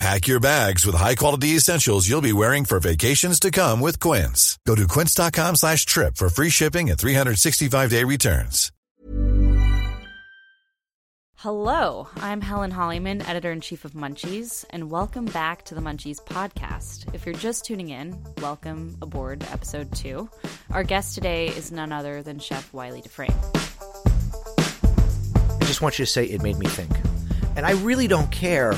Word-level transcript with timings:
Pack 0.00 0.26
your 0.26 0.40
bags 0.40 0.84
with 0.84 0.96
high-quality 0.96 1.48
essentials 1.50 2.08
you'll 2.08 2.20
be 2.20 2.32
wearing 2.32 2.64
for 2.64 2.80
vacations 2.80 3.38
to 3.40 3.50
come 3.50 3.80
with 3.80 4.00
Quince. 4.00 4.58
Go 4.66 4.74
to 4.74 4.88
quince.com 4.88 5.54
slash 5.56 5.86
trip 5.86 6.16
for 6.16 6.28
free 6.28 6.50
shipping 6.50 6.90
and 6.90 6.98
365-day 6.98 8.02
returns. 8.04 8.70
Hello, 11.36 12.08
I'm 12.16 12.40
Helen 12.40 12.70
Hollyman, 12.72 13.20
editor-in-chief 13.22 13.84
of 13.84 13.92
Munchies, 13.92 14.64
and 14.70 14.90
welcome 14.90 15.26
back 15.26 15.64
to 15.66 15.74
the 15.74 15.80
Munchies 15.80 16.18
podcast. 16.22 17.14
If 17.14 17.24
you're 17.26 17.34
just 17.34 17.64
tuning 17.64 17.90
in, 17.90 18.18
welcome 18.40 18.96
aboard 19.00 19.40
to 19.40 19.52
episode 19.52 19.92
two. 19.94 20.28
Our 20.70 20.82
guest 20.84 21.14
today 21.14 21.48
is 21.48 21.70
none 21.70 21.92
other 21.92 22.22
than 22.22 22.38
Chef 22.40 22.72
Wylie 22.72 23.02
Dufresne. 23.02 23.34
I 25.60 25.66
just 25.66 25.82
want 25.82 25.98
you 25.98 26.04
to 26.04 26.10
say 26.10 26.24
it 26.24 26.42
made 26.42 26.58
me 26.58 26.66
think. 26.66 26.90
And 27.56 27.64
I 27.66 27.72
really 27.72 28.08
don't 28.08 28.32
care 28.32 28.74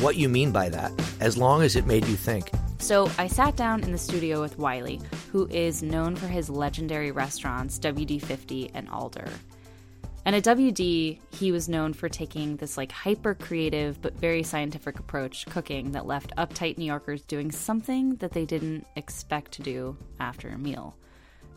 what 0.00 0.16
you 0.16 0.28
mean 0.28 0.52
by 0.52 0.68
that, 0.68 0.92
as 1.20 1.36
long 1.36 1.62
as 1.62 1.76
it 1.76 1.86
made 1.86 2.06
you 2.06 2.16
think. 2.16 2.50
So 2.78 3.10
I 3.18 3.28
sat 3.28 3.56
down 3.56 3.82
in 3.82 3.92
the 3.92 3.98
studio 3.98 4.40
with 4.40 4.58
Wylie, 4.58 5.00
who 5.32 5.46
is 5.48 5.82
known 5.82 6.16
for 6.16 6.26
his 6.26 6.50
legendary 6.50 7.10
restaurants 7.12 7.78
WD50 7.78 8.70
and 8.74 8.88
Alder. 8.90 9.28
And 10.26 10.34
at 10.34 10.44
WD, 10.44 11.18
he 11.30 11.52
was 11.52 11.68
known 11.68 11.92
for 11.92 12.08
taking 12.08 12.56
this 12.56 12.76
like 12.76 12.90
hyper 12.90 13.34
creative 13.34 14.00
but 14.00 14.18
very 14.18 14.42
scientific 14.42 14.98
approach 14.98 15.44
cooking 15.46 15.92
that 15.92 16.06
left 16.06 16.34
uptight 16.36 16.78
New 16.78 16.86
Yorkers 16.86 17.22
doing 17.22 17.50
something 17.50 18.16
that 18.16 18.32
they 18.32 18.46
didn't 18.46 18.86
expect 18.96 19.52
to 19.52 19.62
do 19.62 19.96
after 20.20 20.48
a 20.48 20.58
meal. 20.58 20.96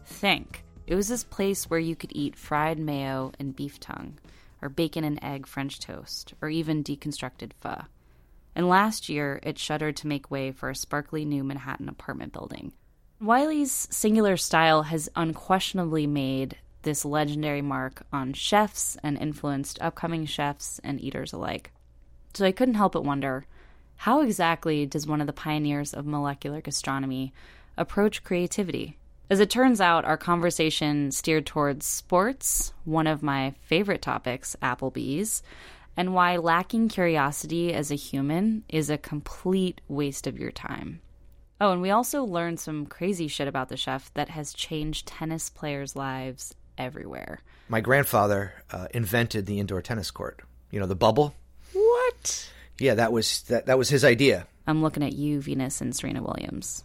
Think. 0.05 0.63
It 0.85 0.95
was 0.95 1.07
this 1.07 1.23
place 1.23 1.69
where 1.69 1.79
you 1.79 1.95
could 1.95 2.11
eat 2.13 2.35
fried 2.37 2.79
mayo 2.79 3.31
and 3.39 3.55
beef 3.55 3.79
tongue, 3.79 4.17
or 4.61 4.69
bacon 4.69 5.03
and 5.03 5.21
egg 5.21 5.45
French 5.45 5.79
toast, 5.79 6.33
or 6.41 6.49
even 6.49 6.83
deconstructed 6.83 7.51
pho. 7.59 7.83
And 8.57 8.67
last 8.67 9.07
year, 9.07 9.39
it 9.43 9.59
shuttered 9.59 9.97
to 9.97 10.07
make 10.07 10.31
way 10.31 10.51
for 10.51 10.71
a 10.71 10.75
sparkly 10.75 11.23
new 11.25 11.43
Manhattan 11.43 11.87
apartment 11.87 12.33
building. 12.33 12.73
Wylie's 13.21 13.87
singular 13.91 14.35
style 14.35 14.81
has 14.81 15.07
unquestionably 15.15 16.07
made 16.07 16.57
this 16.81 17.05
legendary 17.05 17.61
mark 17.61 18.01
on 18.11 18.33
chefs 18.33 18.97
and 19.03 19.15
influenced 19.15 19.79
upcoming 19.79 20.25
chefs 20.25 20.81
and 20.83 20.99
eaters 20.99 21.33
alike. 21.33 21.71
So 22.33 22.47
I 22.47 22.51
couldn't 22.51 22.73
help 22.73 22.93
but 22.93 23.05
wonder 23.05 23.45
how 23.95 24.21
exactly 24.21 24.87
does 24.87 25.05
one 25.05 25.21
of 25.21 25.27
the 25.27 25.33
pioneers 25.33 25.93
of 25.93 26.07
molecular 26.07 26.59
gastronomy 26.59 27.33
approach 27.77 28.23
creativity? 28.23 28.97
As 29.29 29.39
it 29.39 29.51
turns 29.51 29.79
out, 29.79 30.03
our 30.03 30.17
conversation 30.17 31.11
steered 31.11 31.45
towards 31.45 31.85
sports, 31.85 32.73
one 32.85 33.05
of 33.05 33.21
my 33.21 33.53
favorite 33.61 34.01
topics, 34.01 34.55
Applebee's, 34.63 35.43
and 35.97 36.13
why 36.13 36.37
lacking 36.37 36.87
curiosity 36.87 37.73
as 37.73 37.91
a 37.91 37.95
human 37.95 38.63
is 38.69 38.89
a 38.89 38.97
complete 38.97 39.81
waste 39.87 40.27
of 40.27 40.37
your 40.37 40.51
time. 40.51 41.01
Oh, 41.59 41.71
and 41.71 41.81
we 41.81 41.89
also 41.89 42.23
learned 42.23 42.59
some 42.59 42.85
crazy 42.85 43.27
shit 43.27 43.47
about 43.47 43.69
the 43.69 43.77
chef 43.77 44.13
that 44.13 44.29
has 44.29 44.53
changed 44.53 45.07
tennis 45.07 45.49
players' 45.49 45.95
lives 45.95 46.53
everywhere. 46.77 47.39
My 47.67 47.81
grandfather 47.81 48.53
uh, 48.71 48.87
invented 48.93 49.47
the 49.47 49.59
indoor 49.59 49.81
tennis 49.81 50.11
court. 50.11 50.41
You 50.69 50.79
know, 50.79 50.85
the 50.85 50.95
bubble? 50.95 51.33
What? 51.73 52.51
Yeah, 52.77 52.93
that 52.93 53.11
was 53.11 53.41
that, 53.43 53.65
that 53.65 53.79
was 53.79 53.89
his 53.89 54.05
idea. 54.05 54.45
I'm 54.67 54.83
looking 54.83 55.03
at 55.03 55.13
you, 55.13 55.41
Venus 55.41 55.81
and 55.81 55.95
Serena 55.95 56.21
Williams. 56.21 56.83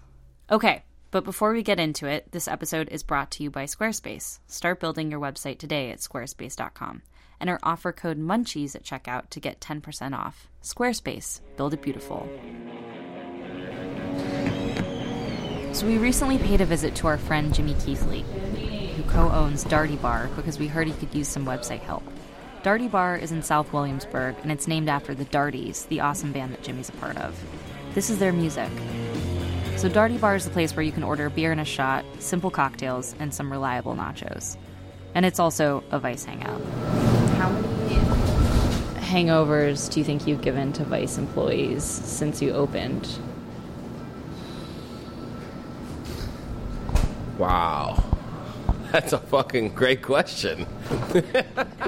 Okay, 0.50 0.84
but 1.10 1.24
before 1.24 1.52
we 1.52 1.62
get 1.62 1.78
into 1.78 2.06
it, 2.06 2.32
this 2.32 2.48
episode 2.48 2.88
is 2.88 3.02
brought 3.02 3.30
to 3.32 3.42
you 3.42 3.50
by 3.50 3.64
Squarespace. 3.64 4.38
Start 4.46 4.80
building 4.80 5.10
your 5.10 5.20
website 5.20 5.58
today 5.58 5.90
at 5.90 5.98
squarespace.com. 5.98 7.02
Enter 7.42 7.58
offer 7.64 7.92
code 7.92 8.18
MUNCHIES 8.18 8.76
at 8.76 8.84
checkout 8.84 9.28
to 9.30 9.40
get 9.40 9.60
10% 9.60 10.16
off. 10.16 10.46
Squarespace, 10.62 11.40
build 11.56 11.74
it 11.74 11.82
beautiful. 11.82 12.28
So, 15.72 15.86
we 15.88 15.98
recently 15.98 16.38
paid 16.38 16.60
a 16.60 16.64
visit 16.64 16.94
to 16.96 17.08
our 17.08 17.18
friend 17.18 17.52
Jimmy 17.52 17.74
Keithley, 17.74 18.22
who 18.94 19.02
co 19.10 19.28
owns 19.28 19.64
Darty 19.64 20.00
Bar, 20.00 20.30
because 20.36 20.60
we 20.60 20.68
heard 20.68 20.86
he 20.86 20.92
could 20.92 21.12
use 21.12 21.26
some 21.26 21.44
website 21.44 21.80
help. 21.80 22.04
Darty 22.62 22.88
Bar 22.88 23.16
is 23.16 23.32
in 23.32 23.42
South 23.42 23.72
Williamsburg, 23.72 24.36
and 24.42 24.52
it's 24.52 24.68
named 24.68 24.88
after 24.88 25.12
the 25.12 25.24
Darties, 25.24 25.88
the 25.88 25.98
awesome 25.98 26.30
band 26.30 26.52
that 26.52 26.62
Jimmy's 26.62 26.90
a 26.90 26.92
part 26.92 27.16
of. 27.16 27.36
This 27.92 28.08
is 28.08 28.20
their 28.20 28.32
music. 28.32 28.70
So, 29.78 29.88
Darty 29.88 30.20
Bar 30.20 30.36
is 30.36 30.44
the 30.44 30.52
place 30.52 30.76
where 30.76 30.84
you 30.84 30.92
can 30.92 31.02
order 31.02 31.28
beer 31.28 31.50
and 31.50 31.60
a 31.60 31.64
shot, 31.64 32.04
simple 32.20 32.50
cocktails, 32.50 33.16
and 33.18 33.34
some 33.34 33.50
reliable 33.50 33.96
nachos. 33.96 34.56
And 35.14 35.26
it's 35.26 35.40
also 35.40 35.82
a 35.90 35.98
Vice 35.98 36.24
hangout. 36.24 37.11
How 39.12 39.18
many 39.18 39.28
hangovers 39.28 39.92
do 39.92 40.00
you 40.00 40.04
think 40.04 40.26
you've 40.26 40.40
given 40.40 40.72
to 40.72 40.84
Vice 40.84 41.18
employees 41.18 41.84
since 41.84 42.40
you 42.40 42.52
opened? 42.52 43.06
Wow. 47.36 48.02
That's 48.90 49.12
a 49.12 49.18
fucking 49.18 49.74
great 49.74 50.02
question. 50.02 50.66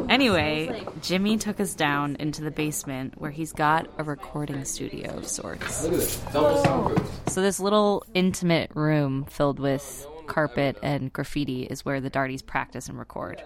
Anyway, 0.06 0.84
Jimmy 1.00 1.38
took 1.38 1.58
us 1.58 1.74
down 1.74 2.16
into 2.16 2.42
the 2.42 2.50
basement 2.50 3.14
where 3.16 3.30
he's 3.30 3.52
got 3.52 3.88
a 3.96 4.04
recording 4.04 4.64
studio 4.66 5.16
of 5.16 5.26
sorts. 5.26 5.82
Look 5.82 5.94
at 5.94 5.98
this. 5.98 6.16
Double 6.30 6.62
soundproof. 6.62 7.20
So, 7.28 7.40
this 7.40 7.58
little 7.58 8.04
intimate 8.12 8.70
room 8.74 9.24
filled 9.24 9.58
with 9.58 10.06
carpet 10.26 10.76
and 10.82 11.10
graffiti 11.10 11.62
is 11.62 11.86
where 11.86 12.02
the 12.02 12.10
Darties 12.10 12.42
practice 12.42 12.88
and 12.88 12.98
record. 12.98 13.42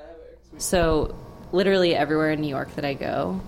So, 0.59 1.17
literally 1.53 1.95
everywhere 1.95 2.33
in 2.33 2.41
New 2.41 2.49
York 2.49 2.75
that 2.75 2.85
I 2.85 2.95
go, 2.95 3.41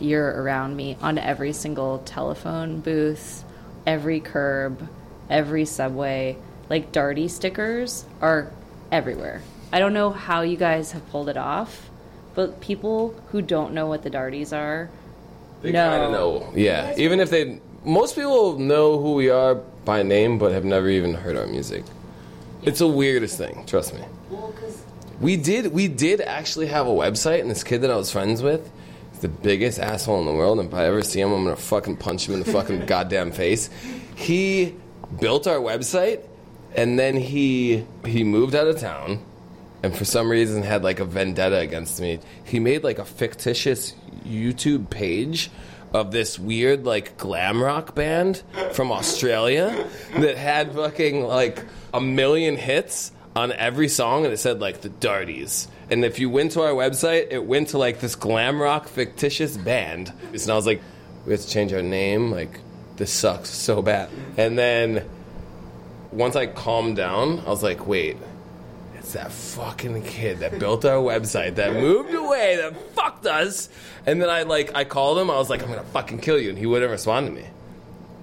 you're 0.00 0.42
around 0.42 0.76
me 0.76 0.96
on 1.00 1.18
every 1.18 1.52
single 1.52 1.98
telephone 2.00 2.80
booth, 2.80 3.44
every 3.86 4.20
curb, 4.20 4.88
every 5.30 5.64
subway. 5.64 6.36
Like 6.68 6.92
Darty 6.92 7.30
stickers 7.30 8.04
are 8.20 8.50
everywhere. 8.90 9.42
I 9.72 9.78
don't 9.78 9.92
know 9.92 10.10
how 10.10 10.42
you 10.42 10.56
guys 10.56 10.92
have 10.92 11.08
pulled 11.10 11.28
it 11.28 11.36
off, 11.36 11.90
but 12.34 12.60
people 12.60 13.14
who 13.28 13.40
don't 13.42 13.72
know 13.72 13.86
what 13.86 14.02
the 14.02 14.10
Darties 14.10 14.52
are, 14.52 14.90
They 15.62 15.72
No. 15.72 15.88
kind 15.88 16.02
of 16.04 16.10
know. 16.12 16.52
Yeah. 16.54 16.94
Even 16.96 17.18
if 17.20 17.30
they. 17.30 17.60
Most 17.84 18.14
people 18.14 18.58
know 18.58 18.98
who 18.98 19.14
we 19.14 19.30
are 19.30 19.54
by 19.84 20.02
name, 20.02 20.38
but 20.38 20.52
have 20.52 20.64
never 20.64 20.88
even 20.88 21.14
heard 21.14 21.36
our 21.36 21.46
music. 21.46 21.84
It's 22.62 22.80
the 22.80 22.88
weirdest 22.88 23.38
thing, 23.38 23.64
trust 23.66 23.94
me. 23.94 24.00
We 25.20 25.36
did 25.36 25.72
we 25.72 25.88
did 25.88 26.20
actually 26.20 26.66
have 26.66 26.86
a 26.86 26.90
website, 26.90 27.40
and 27.40 27.50
this 27.50 27.62
kid 27.64 27.80
that 27.82 27.90
I 27.90 27.96
was 27.96 28.10
friends 28.10 28.42
with 28.42 28.70
is 29.16 29.22
the 29.22 29.28
biggest 29.28 29.78
asshole 29.78 30.20
in 30.20 30.26
the 30.26 30.32
world. 30.32 30.58
And 30.60 30.68
if 30.68 30.74
I 30.74 30.86
ever 30.86 31.02
see 31.02 31.20
him, 31.20 31.32
I'm 31.32 31.44
gonna 31.44 31.56
fucking 31.56 31.96
punch 31.96 32.28
him 32.28 32.34
in 32.34 32.40
the 32.40 32.52
fucking 32.52 32.86
goddamn 32.86 33.32
face. 33.32 33.70
He 34.14 34.74
built 35.20 35.46
our 35.46 35.58
website, 35.58 36.20
and 36.74 36.98
then 36.98 37.16
he 37.16 37.84
he 38.04 38.24
moved 38.24 38.54
out 38.54 38.66
of 38.66 38.78
town, 38.78 39.24
and 39.82 39.96
for 39.96 40.04
some 40.04 40.30
reason 40.30 40.62
had 40.62 40.82
like 40.82 41.00
a 41.00 41.04
vendetta 41.04 41.58
against 41.58 42.00
me. 42.00 42.20
He 42.44 42.60
made 42.60 42.84
like 42.84 42.98
a 42.98 43.04
fictitious 43.04 43.94
YouTube 44.24 44.90
page 44.90 45.50
of 45.92 46.10
this 46.10 46.38
weird 46.38 46.84
like 46.84 47.16
glam 47.16 47.62
rock 47.62 47.94
band 47.94 48.42
from 48.72 48.92
Australia 48.92 49.86
that 50.18 50.36
had 50.36 50.74
fucking 50.74 51.24
like 51.24 51.64
a 51.94 52.00
million 52.00 52.56
hits 52.56 53.12
on 53.34 53.52
every 53.52 53.88
song 53.88 54.24
and 54.24 54.32
it 54.32 54.38
said 54.38 54.60
like 54.60 54.80
the 54.80 54.88
Darties. 54.88 55.68
And 55.90 56.04
if 56.04 56.18
you 56.18 56.28
went 56.28 56.52
to 56.52 56.62
our 56.62 56.72
website, 56.72 57.28
it 57.30 57.44
went 57.44 57.68
to 57.68 57.78
like 57.78 58.00
this 58.00 58.14
glam 58.14 58.60
rock 58.60 58.88
fictitious 58.88 59.56
band. 59.56 60.12
And 60.32 60.50
I 60.50 60.54
was 60.54 60.66
like, 60.66 60.82
we 61.24 61.32
have 61.32 61.40
to 61.40 61.48
change 61.48 61.72
our 61.72 61.82
name. 61.82 62.30
Like, 62.30 62.60
this 62.96 63.12
sucks 63.12 63.50
so 63.50 63.82
bad. 63.82 64.08
And 64.36 64.58
then 64.58 65.08
once 66.10 66.34
I 66.34 66.46
calmed 66.46 66.96
down, 66.96 67.40
I 67.40 67.50
was 67.50 67.62
like, 67.62 67.86
wait, 67.86 68.16
it's 68.96 69.12
that 69.12 69.30
fucking 69.30 70.02
kid 70.02 70.40
that 70.40 70.58
built 70.58 70.84
our 70.84 70.96
website 70.96 71.56
that 71.56 71.74
moved 71.74 72.12
away 72.12 72.56
that 72.56 72.76
fucked 72.92 73.26
us. 73.26 73.68
And 74.04 74.20
then 74.20 74.28
I 74.28 74.42
like 74.42 74.74
I 74.74 74.84
called 74.84 75.18
him. 75.18 75.30
I 75.30 75.36
was 75.36 75.48
like, 75.48 75.62
I'm 75.62 75.68
gonna 75.68 75.84
fucking 75.84 76.18
kill 76.18 76.40
you, 76.40 76.48
and 76.48 76.58
he 76.58 76.66
wouldn't 76.66 76.90
respond 76.90 77.26
to 77.26 77.32
me. 77.32 77.46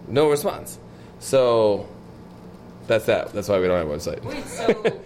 No 0.08 0.30
response. 0.30 0.78
So 1.20 1.88
that's 2.88 3.06
that. 3.06 3.32
That's 3.32 3.48
why 3.48 3.60
we 3.60 3.68
don't 3.68 3.78
have 3.78 3.88
a 3.88 3.98
website. 3.98 4.24
Wait, 4.26 4.46
so 4.46 5.02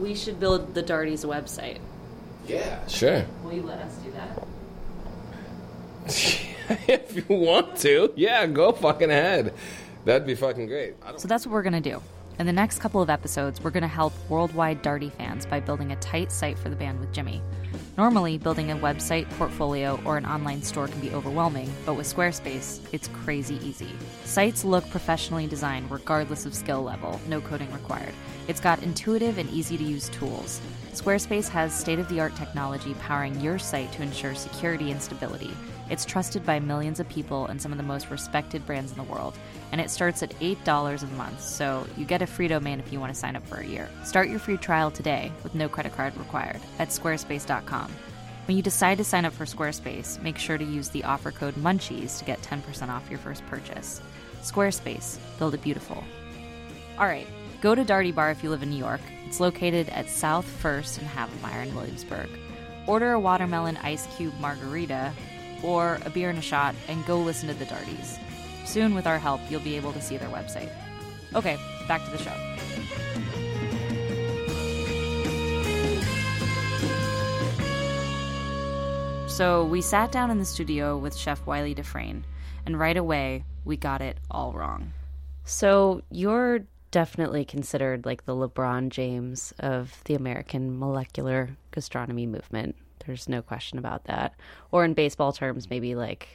we 0.00 0.14
should 0.14 0.40
build 0.40 0.74
the 0.74 0.82
Darties 0.82 1.24
website. 1.24 1.78
Yeah, 2.46 2.86
sure. 2.86 3.24
Will 3.42 3.52
you 3.52 3.62
let 3.62 3.78
us 3.78 3.94
do 3.96 4.12
that? 4.12 4.46
if 6.88 7.16
you 7.16 7.24
want 7.28 7.76
to, 7.78 8.12
yeah, 8.16 8.46
go 8.46 8.72
fucking 8.72 9.10
ahead. 9.10 9.54
That'd 10.04 10.26
be 10.26 10.34
fucking 10.34 10.66
great. 10.66 10.94
I 11.02 11.10
don't 11.10 11.20
So 11.20 11.28
that's 11.28 11.46
what 11.46 11.52
we're 11.52 11.62
gonna 11.62 11.80
do. 11.80 12.00
In 12.38 12.46
the 12.46 12.52
next 12.52 12.78
couple 12.78 13.02
of 13.02 13.10
episodes, 13.10 13.60
we're 13.60 13.72
going 13.72 13.82
to 13.82 13.88
help 13.88 14.12
worldwide 14.28 14.80
Darty 14.80 15.10
fans 15.10 15.44
by 15.44 15.58
building 15.58 15.90
a 15.90 15.96
tight 15.96 16.30
site 16.30 16.56
for 16.56 16.68
the 16.68 16.76
band 16.76 17.00
with 17.00 17.12
Jimmy. 17.12 17.42
Normally, 17.98 18.38
building 18.38 18.70
a 18.70 18.76
website, 18.76 19.28
portfolio, 19.30 20.00
or 20.04 20.16
an 20.16 20.24
online 20.24 20.62
store 20.62 20.86
can 20.86 21.00
be 21.00 21.10
overwhelming, 21.10 21.68
but 21.84 21.94
with 21.94 22.06
Squarespace, 22.06 22.78
it's 22.92 23.08
crazy 23.08 23.56
easy. 23.56 23.88
Sites 24.24 24.64
look 24.64 24.88
professionally 24.88 25.48
designed 25.48 25.90
regardless 25.90 26.46
of 26.46 26.54
skill 26.54 26.84
level, 26.84 27.20
no 27.26 27.40
coding 27.40 27.72
required. 27.72 28.14
It's 28.46 28.60
got 28.60 28.84
intuitive 28.84 29.36
and 29.36 29.50
easy 29.50 29.76
to 29.76 29.82
use 29.82 30.10
tools. 30.10 30.60
Squarespace 30.92 31.48
has 31.48 31.76
state 31.76 31.98
of 31.98 32.08
the 32.08 32.20
art 32.20 32.36
technology 32.36 32.94
powering 33.00 33.40
your 33.40 33.58
site 33.58 33.90
to 33.94 34.02
ensure 34.02 34.36
security 34.36 34.92
and 34.92 35.02
stability. 35.02 35.50
It's 35.90 36.04
trusted 36.04 36.44
by 36.44 36.60
millions 36.60 37.00
of 37.00 37.08
people 37.08 37.46
and 37.46 37.60
some 37.60 37.72
of 37.72 37.78
the 37.78 37.84
most 37.84 38.10
respected 38.10 38.66
brands 38.66 38.92
in 38.92 38.98
the 38.98 39.04
world. 39.04 39.38
And 39.72 39.80
it 39.80 39.90
starts 39.90 40.22
at 40.22 40.38
$8 40.40 41.02
a 41.02 41.06
month, 41.14 41.40
so 41.40 41.86
you 41.96 42.04
get 42.04 42.22
a 42.22 42.26
free 42.26 42.48
domain 42.48 42.80
if 42.80 42.92
you 42.92 43.00
want 43.00 43.12
to 43.12 43.18
sign 43.18 43.36
up 43.36 43.46
for 43.46 43.58
a 43.58 43.66
year. 43.66 43.88
Start 44.04 44.28
your 44.28 44.38
free 44.38 44.56
trial 44.56 44.90
today 44.90 45.32
with 45.42 45.54
no 45.54 45.68
credit 45.68 45.92
card 45.94 46.16
required 46.16 46.60
at 46.78 46.88
squarespace.com. 46.88 47.92
When 48.46 48.56
you 48.56 48.62
decide 48.62 48.96
to 48.96 49.04
sign 49.04 49.26
up 49.26 49.34
for 49.34 49.44
Squarespace, 49.44 50.22
make 50.22 50.38
sure 50.38 50.56
to 50.56 50.64
use 50.64 50.88
the 50.88 51.04
offer 51.04 51.30
code 51.30 51.56
MUNCHIES 51.58 52.18
to 52.18 52.24
get 52.24 52.40
10% 52.40 52.88
off 52.88 53.10
your 53.10 53.18
first 53.18 53.46
purchase. 53.46 54.00
Squarespace, 54.40 55.18
build 55.38 55.52
it 55.52 55.60
beautiful. 55.60 56.02
All 56.98 57.06
right, 57.06 57.26
go 57.60 57.74
to 57.74 57.84
Darty 57.84 58.14
Bar 58.14 58.30
if 58.30 58.42
you 58.42 58.48
live 58.48 58.62
in 58.62 58.70
New 58.70 58.78
York. 58.78 59.02
It's 59.26 59.38
located 59.38 59.90
at 59.90 60.08
South 60.08 60.46
First 60.46 60.98
and 60.98 61.06
Havemeyer 61.06 61.66
in 61.66 61.74
Williamsburg. 61.74 62.30
Order 62.86 63.12
a 63.12 63.20
watermelon 63.20 63.76
ice 63.82 64.08
cube 64.16 64.32
margarita 64.40 65.12
or 65.62 65.98
a 66.04 66.10
beer 66.10 66.30
and 66.30 66.38
a 66.38 66.42
shot 66.42 66.74
and 66.88 67.04
go 67.06 67.18
listen 67.18 67.48
to 67.48 67.54
the 67.54 67.64
Darties. 67.66 68.18
Soon, 68.64 68.94
with 68.94 69.06
our 69.06 69.18
help, 69.18 69.40
you'll 69.48 69.60
be 69.60 69.76
able 69.76 69.92
to 69.92 70.00
see 70.00 70.16
their 70.16 70.28
website. 70.28 70.70
Okay, 71.34 71.56
back 71.86 72.04
to 72.04 72.10
the 72.10 72.18
show. 72.18 72.34
So 79.28 79.64
we 79.64 79.80
sat 79.80 80.10
down 80.10 80.32
in 80.32 80.38
the 80.38 80.44
studio 80.44 80.98
with 80.98 81.14
Chef 81.14 81.46
Wylie 81.46 81.72
Dufresne, 81.72 82.24
and 82.66 82.78
right 82.78 82.96
away 82.96 83.44
we 83.64 83.76
got 83.76 84.02
it 84.02 84.18
all 84.30 84.52
wrong. 84.52 84.92
So 85.44 86.02
you're 86.10 86.64
definitely 86.90 87.44
considered 87.44 88.04
like 88.04 88.24
the 88.24 88.34
LeBron 88.34 88.88
James 88.88 89.54
of 89.60 90.02
the 90.06 90.14
American 90.14 90.78
molecular 90.78 91.50
gastronomy 91.70 92.26
movement. 92.26 92.74
There's 93.08 93.28
no 93.28 93.40
question 93.40 93.78
about 93.78 94.04
that. 94.04 94.34
Or 94.70 94.84
in 94.84 94.92
baseball 94.92 95.32
terms, 95.32 95.70
maybe 95.70 95.94
like 95.94 96.28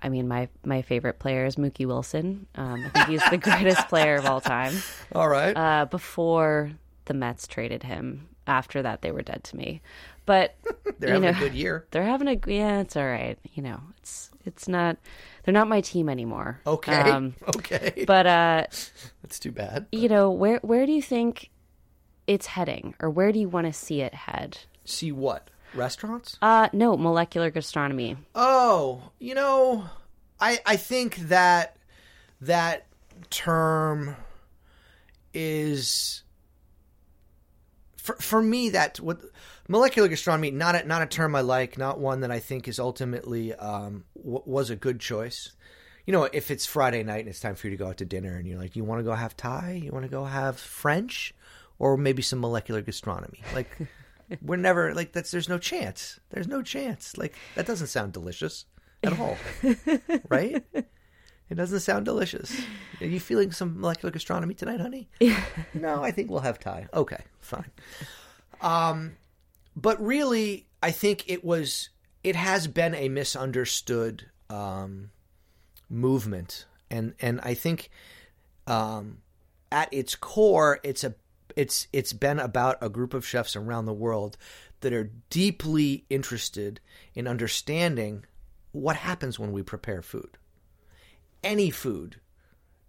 I 0.00 0.08
mean, 0.08 0.28
my 0.28 0.48
my 0.64 0.82
favorite 0.82 1.18
player 1.18 1.44
is 1.44 1.56
Mookie 1.56 1.86
Wilson. 1.86 2.46
Um, 2.54 2.84
I 2.86 2.88
think 2.90 3.08
he's 3.08 3.30
the 3.30 3.36
greatest 3.36 3.88
player 3.90 4.14
of 4.14 4.26
all 4.26 4.40
time. 4.40 4.74
All 5.12 5.28
right. 5.28 5.56
Uh, 5.56 5.86
before 5.86 6.70
the 7.06 7.14
Mets 7.14 7.48
traded 7.48 7.82
him, 7.82 8.28
after 8.46 8.80
that 8.82 9.02
they 9.02 9.10
were 9.10 9.22
dead 9.22 9.42
to 9.44 9.56
me. 9.56 9.82
But 10.24 10.54
They're 11.00 11.14
having 11.14 11.32
know, 11.32 11.36
a 11.36 11.40
good 11.40 11.54
year. 11.54 11.86
They're 11.90 12.04
having 12.04 12.28
a 12.28 12.38
yeah, 12.46 12.80
it's 12.80 12.96
all 12.96 13.04
right. 13.04 13.38
You 13.54 13.62
know, 13.64 13.80
it's 13.98 14.30
it's 14.44 14.68
not. 14.68 14.98
They're 15.42 15.54
not 15.54 15.68
my 15.68 15.80
team 15.80 16.08
anymore. 16.08 16.60
Okay. 16.64 16.92
Um, 16.92 17.34
okay. 17.56 18.04
but 18.06 18.26
uh, 18.26 18.66
That's 19.22 19.40
too 19.40 19.50
bad. 19.50 19.86
you 19.90 20.08
know, 20.08 20.30
where 20.30 20.60
where 20.62 20.86
do 20.86 20.92
you 20.92 21.02
think 21.02 21.50
it's 22.28 22.46
heading, 22.46 22.94
or 23.00 23.10
where 23.10 23.32
do 23.32 23.40
you 23.40 23.48
want 23.48 23.66
to 23.66 23.72
see 23.72 24.00
it 24.00 24.14
head? 24.14 24.58
See 24.88 25.12
what? 25.12 25.50
Restaurants? 25.74 26.38
Uh, 26.40 26.68
no, 26.72 26.96
molecular 26.96 27.50
gastronomy. 27.50 28.16
Oh, 28.34 29.02
you 29.18 29.34
know, 29.34 29.84
I 30.40 30.58
I 30.64 30.76
think 30.76 31.16
that 31.28 31.76
that 32.40 32.86
term 33.30 34.16
is 35.34 36.22
for 37.96 38.14
for 38.16 38.42
me 38.42 38.70
that 38.70 38.98
what 39.00 39.20
molecular 39.68 40.08
gastronomy 40.08 40.50
not 40.50 40.74
a, 40.74 40.86
not 40.86 41.02
a 41.02 41.06
term 41.06 41.34
I 41.34 41.42
like, 41.42 41.76
not 41.76 41.98
one 42.00 42.20
that 42.20 42.30
I 42.30 42.38
think 42.38 42.66
is 42.66 42.78
ultimately 42.78 43.54
um, 43.54 44.04
w- 44.16 44.42
was 44.46 44.70
a 44.70 44.76
good 44.76 45.00
choice. 45.00 45.52
You 46.06 46.12
know, 46.12 46.24
if 46.32 46.50
it's 46.50 46.64
Friday 46.64 47.02
night 47.02 47.20
and 47.20 47.28
it's 47.28 47.40
time 47.40 47.54
for 47.54 47.66
you 47.66 47.72
to 47.72 47.76
go 47.76 47.88
out 47.88 47.98
to 47.98 48.06
dinner 48.06 48.36
and 48.36 48.48
you're 48.48 48.58
like, 48.58 48.74
you 48.74 48.84
want 48.84 49.00
to 49.00 49.04
go 49.04 49.12
have 49.12 49.36
Thai, 49.36 49.82
you 49.84 49.92
want 49.92 50.04
to 50.06 50.10
go 50.10 50.24
have 50.24 50.58
French, 50.58 51.34
or 51.78 51.98
maybe 51.98 52.22
some 52.22 52.40
molecular 52.40 52.80
gastronomy, 52.80 53.42
like. 53.54 53.68
We're 54.42 54.56
never 54.56 54.94
like 54.94 55.12
that's. 55.12 55.30
There's 55.30 55.48
no 55.48 55.58
chance. 55.58 56.20
There's 56.30 56.48
no 56.48 56.62
chance. 56.62 57.16
Like 57.16 57.34
that 57.54 57.66
doesn't 57.66 57.86
sound 57.88 58.12
delicious 58.12 58.66
at 59.02 59.18
all, 59.18 59.36
right? 60.28 60.64
It 61.50 61.54
doesn't 61.54 61.80
sound 61.80 62.04
delicious. 62.04 62.60
Are 63.00 63.06
you 63.06 63.20
feeling 63.20 63.52
some 63.52 63.80
molecular 63.80 64.10
gastronomy 64.12 64.54
tonight, 64.54 64.80
honey? 64.80 65.08
no, 65.74 66.02
I 66.02 66.10
think 66.10 66.30
we'll 66.30 66.40
have 66.40 66.58
Thai. 66.58 66.88
Okay, 66.92 67.22
fine. 67.40 67.70
Um, 68.60 69.16
but 69.74 70.04
really, 70.04 70.66
I 70.82 70.90
think 70.90 71.24
it 71.26 71.44
was. 71.44 71.90
It 72.22 72.36
has 72.36 72.66
been 72.66 72.94
a 72.94 73.08
misunderstood 73.08 74.26
um, 74.50 75.10
movement, 75.88 76.66
and 76.90 77.14
and 77.20 77.40
I 77.42 77.54
think 77.54 77.90
um, 78.66 79.18
at 79.72 79.92
its 79.92 80.14
core, 80.14 80.80
it's 80.82 81.04
a 81.04 81.14
it's 81.58 81.88
it's 81.92 82.12
been 82.12 82.38
about 82.38 82.78
a 82.80 82.88
group 82.88 83.12
of 83.12 83.26
chefs 83.26 83.56
around 83.56 83.86
the 83.86 83.92
world 83.92 84.36
that 84.80 84.92
are 84.92 85.10
deeply 85.28 86.04
interested 86.08 86.78
in 87.16 87.26
understanding 87.26 88.24
what 88.70 88.94
happens 88.94 89.40
when 89.40 89.50
we 89.50 89.64
prepare 89.64 90.00
food. 90.00 90.38
Any 91.42 91.70
food, 91.70 92.20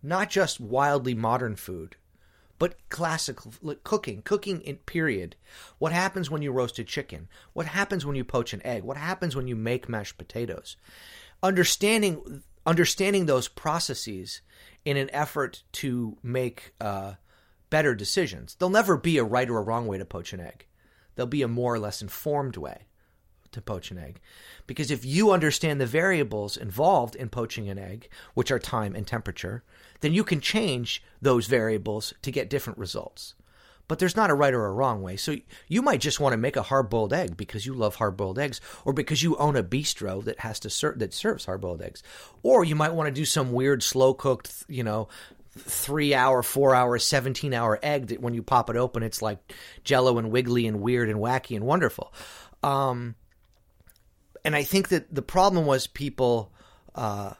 not 0.03 0.29
just 0.29 0.59
wildly 0.59 1.15
modern 1.15 1.55
food, 1.55 1.95
but 2.59 2.75
classical 2.89 3.53
like 3.63 3.83
cooking, 3.83 4.21
cooking 4.21 4.61
in 4.61 4.75
period. 4.75 5.35
What 5.79 5.91
happens 5.91 6.29
when 6.29 6.43
you 6.43 6.51
roast 6.51 6.77
a 6.77 6.83
chicken? 6.83 7.27
What 7.53 7.65
happens 7.65 8.05
when 8.05 8.15
you 8.15 8.23
poach 8.23 8.53
an 8.53 8.63
egg? 8.63 8.83
What 8.83 8.97
happens 8.97 9.35
when 9.35 9.47
you 9.47 9.55
make 9.55 9.89
mashed 9.89 10.19
potatoes? 10.19 10.77
Understanding 11.41 12.43
understanding 12.67 13.25
those 13.25 13.47
processes 13.47 14.41
in 14.85 14.95
an 14.95 15.09
effort 15.11 15.63
to 15.71 16.19
make 16.21 16.75
uh, 16.79 17.13
better 17.69 17.95
decisions. 17.95 18.55
There'll 18.55 18.69
never 18.69 18.97
be 18.97 19.17
a 19.17 19.23
right 19.23 19.49
or 19.49 19.57
a 19.57 19.63
wrong 19.63 19.87
way 19.87 19.97
to 19.97 20.05
poach 20.05 20.33
an 20.33 20.39
egg. 20.39 20.65
There'll 21.15 21.27
be 21.27 21.41
a 21.41 21.47
more 21.47 21.73
or 21.73 21.79
less 21.79 22.01
informed 22.01 22.57
way 22.57 22.87
to 23.51 23.61
poach 23.61 23.91
an 23.91 23.97
egg. 23.97 24.19
Because 24.67 24.91
if 24.91 25.03
you 25.03 25.31
understand 25.31 25.81
the 25.81 25.85
variables 25.85 26.55
involved 26.55 27.15
in 27.15 27.29
poaching 27.29 27.67
an 27.67 27.79
egg, 27.79 28.07
which 28.33 28.51
are 28.51 28.59
time 28.59 28.95
and 28.95 29.07
temperature, 29.07 29.63
then 30.01 30.13
you 30.13 30.23
can 30.23 30.39
change 30.39 31.03
those 31.21 31.47
variables 31.47 32.13
to 32.21 32.31
get 32.31 32.49
different 32.49 32.79
results. 32.79 33.33
But 33.87 33.97
there's 33.97 34.15
not 34.15 34.29
a 34.29 34.35
right 34.35 34.53
or 34.53 34.67
a 34.67 34.71
wrong 34.71 35.01
way. 35.01 35.17
So 35.17 35.37
you 35.67 35.81
might 35.81 35.99
just 35.99 36.19
want 36.19 36.33
to 36.33 36.37
make 36.37 36.55
a 36.55 36.61
hard-boiled 36.61 37.11
egg 37.11 37.35
because 37.35 37.65
you 37.65 37.73
love 37.73 37.95
hard-boiled 37.95 38.37
eggs, 38.37 38.61
or 38.85 38.93
because 38.93 39.23
you 39.23 39.35
own 39.37 39.55
a 39.55 39.63
bistro 39.63 40.23
that 40.25 40.41
has 40.41 40.59
to 40.59 40.69
ser- 40.69 40.93
that 40.97 41.11
serves 41.11 41.45
hard-boiled 41.45 41.81
eggs, 41.81 42.03
or 42.43 42.63
you 42.63 42.75
might 42.75 42.93
want 42.93 43.07
to 43.07 43.11
do 43.11 43.25
some 43.25 43.51
weird 43.51 43.81
slow-cooked, 43.81 44.65
you 44.67 44.83
know, 44.83 45.07
three 45.61 46.13
hour, 46.13 46.43
four 46.43 46.75
hour, 46.75 46.97
17 46.97 47.53
hour 47.53 47.79
egg 47.81 48.07
that 48.07 48.21
when 48.21 48.33
you 48.33 48.43
pop 48.43 48.69
it 48.69 48.75
open, 48.75 49.03
it's 49.03 49.21
like 49.21 49.39
jello 49.83 50.17
and 50.17 50.31
wiggly 50.31 50.67
and 50.67 50.81
weird 50.81 51.09
and 51.09 51.19
wacky 51.19 51.55
and 51.55 51.65
wonderful. 51.65 52.13
Um, 52.63 53.15
and 54.43 54.55
I 54.55 54.63
think 54.63 54.89
that 54.89 55.13
the 55.13 55.21
problem 55.21 55.65
was 55.65 55.87
people 55.87 56.51
uh, 56.95 57.33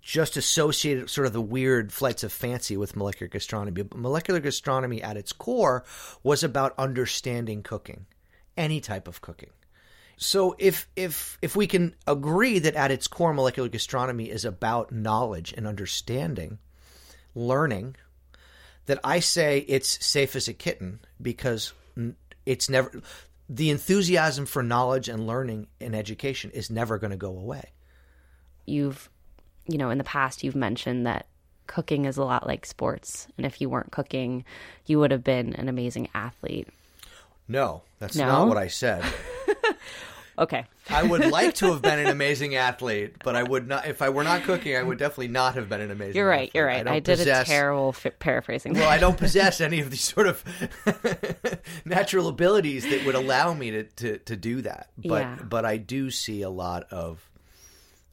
just 0.00 0.36
associated 0.36 1.10
sort 1.10 1.26
of 1.26 1.32
the 1.32 1.40
weird 1.40 1.92
flights 1.92 2.24
of 2.24 2.32
fancy 2.32 2.76
with 2.76 2.96
molecular 2.96 3.28
gastronomy. 3.28 3.82
But 3.82 3.98
molecular 3.98 4.40
gastronomy 4.40 5.02
at 5.02 5.16
its 5.16 5.32
core 5.32 5.84
was 6.22 6.42
about 6.42 6.74
understanding 6.78 7.62
cooking, 7.62 8.06
any 8.56 8.80
type 8.80 9.06
of 9.06 9.20
cooking. 9.20 9.50
So 10.16 10.56
if 10.58 10.88
if 10.96 11.38
if 11.42 11.54
we 11.54 11.68
can 11.68 11.94
agree 12.06 12.58
that 12.58 12.74
at 12.74 12.90
its 12.90 13.06
core 13.06 13.32
molecular 13.32 13.68
gastronomy 13.68 14.30
is 14.30 14.44
about 14.44 14.90
knowledge 14.90 15.54
and 15.56 15.66
understanding, 15.66 16.58
learning, 17.38 17.96
that 18.86 18.98
I 19.04 19.20
say 19.20 19.58
it's 19.68 20.04
safe 20.04 20.34
as 20.36 20.48
a 20.48 20.52
kitten 20.52 21.00
because 21.20 21.72
it's 22.44 22.68
never 22.68 23.00
the 23.48 23.70
enthusiasm 23.70 24.44
for 24.46 24.62
knowledge 24.62 25.08
and 25.08 25.26
learning 25.26 25.68
and 25.80 25.94
education 25.94 26.50
is 26.50 26.70
never 26.70 26.98
going 26.98 27.10
to 27.12 27.16
go 27.16 27.30
away. 27.30 27.72
You've, 28.66 29.08
you 29.66 29.78
know, 29.78 29.90
in 29.90 29.98
the 29.98 30.04
past, 30.04 30.44
you've 30.44 30.54
mentioned 30.56 31.06
that 31.06 31.26
cooking 31.66 32.04
is 32.04 32.16
a 32.16 32.24
lot 32.24 32.46
like 32.46 32.66
sports. 32.66 33.26
And 33.36 33.46
if 33.46 33.60
you 33.60 33.68
weren't 33.70 33.92
cooking, 33.92 34.44
you 34.86 34.98
would 34.98 35.10
have 35.10 35.24
been 35.24 35.54
an 35.54 35.68
amazing 35.68 36.08
athlete. 36.14 36.68
No, 37.46 37.82
that's 37.98 38.16
No? 38.16 38.26
not 38.26 38.48
what 38.48 38.58
I 38.58 38.68
said. 38.68 39.02
Okay. 40.38 40.64
I 40.88 41.02
would 41.02 41.26
like 41.32 41.56
to 41.56 41.72
have 41.72 41.82
been 41.82 41.98
an 41.98 42.06
amazing 42.06 42.54
athlete, 42.54 43.16
but 43.24 43.34
I 43.36 43.42
would 43.42 43.66
not. 43.66 43.86
If 43.86 44.00
I 44.02 44.08
were 44.10 44.22
not 44.24 44.44
cooking, 44.44 44.76
I 44.76 44.82
would 44.82 44.96
definitely 44.98 45.28
not 45.28 45.54
have 45.56 45.68
been 45.68 45.80
an 45.80 45.90
amazing. 45.90 46.14
You're 46.16 46.28
right. 46.28 46.48
athlete. 46.48 46.54
You're 46.54 46.66
right. 46.66 46.84
don't 46.84 46.94
I, 46.94 47.00
did 47.00 47.18
possess- 47.18 47.48
a 47.48 47.50
terrible 47.50 47.92
fi- 47.92 48.10
paraphrasing. 48.10 48.74
Well, 48.74 48.88
I 48.88 48.98
don't 48.98 49.16
possess 49.26 49.60
any 49.60 49.80
of 49.80 49.90
these 49.90 50.04
sort 50.04 50.28
of 50.28 50.44
natural 51.84 52.28
abilities 52.28 52.84
that 52.88 53.04
would 53.04 53.14
allow 53.14 53.52
me 53.54 53.70
to, 53.72 53.82
to, 53.84 54.18
to 54.18 54.36
do 54.36 54.62
that. 54.62 54.90
But 54.96 55.22
Yeah. 55.22 55.38
but 55.48 55.64
I 55.64 55.76
do 55.76 56.10
see 56.10 56.42
a 56.42 56.50
lot 56.50 56.84
of 56.92 57.28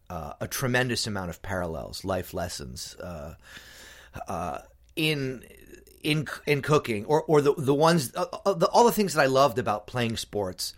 uh, 0.10 0.34
a 0.42 0.48
tremendous 0.48 1.08
amount 1.08 1.30
of 1.30 1.42
parallels, 1.42 2.04
life 2.06 2.34
lessons, 2.34 2.96
uh, 2.96 3.36
uh, 4.28 4.60
in 4.96 5.44
in 6.04 6.28
in 6.46 6.62
cooking 6.62 7.06
or 7.06 7.24
or 7.24 7.42
the 7.42 7.54
the 7.58 7.74
ones 7.74 8.12
uh, 8.16 8.26
uh, 8.46 8.54
the, 8.54 8.68
all 8.68 8.86
the 8.86 8.92
things 8.92 9.14
that 9.14 9.22
I 9.22 9.26
loved 9.28 9.58
about 9.60 9.88
playing 9.88 10.18
sports. 10.18 10.74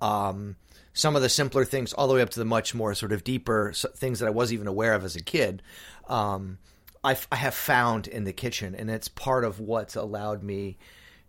Um, 0.00 0.54
some 0.98 1.14
of 1.14 1.22
the 1.22 1.28
simpler 1.28 1.64
things, 1.64 1.92
all 1.92 2.08
the 2.08 2.14
way 2.14 2.22
up 2.22 2.30
to 2.30 2.40
the 2.40 2.44
much 2.44 2.74
more 2.74 2.92
sort 2.92 3.12
of 3.12 3.22
deeper 3.22 3.72
things 3.72 4.18
that 4.18 4.26
I 4.26 4.30
wasn't 4.30 4.54
even 4.54 4.66
aware 4.66 4.94
of 4.94 5.04
as 5.04 5.14
a 5.14 5.22
kid. 5.22 5.62
Um, 6.08 6.58
I, 7.04 7.16
I 7.30 7.36
have 7.36 7.54
found 7.54 8.08
in 8.08 8.24
the 8.24 8.32
kitchen, 8.32 8.74
and 8.74 8.90
it's 8.90 9.06
part 9.06 9.44
of 9.44 9.60
what's 9.60 9.94
allowed 9.94 10.42
me 10.42 10.76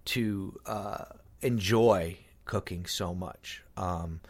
to 0.06 0.60
uh, 0.66 1.06
enjoy 1.42 2.18
cooking 2.46 2.88
so 2.88 3.14
much. 3.14 3.64
Um, 3.78 4.22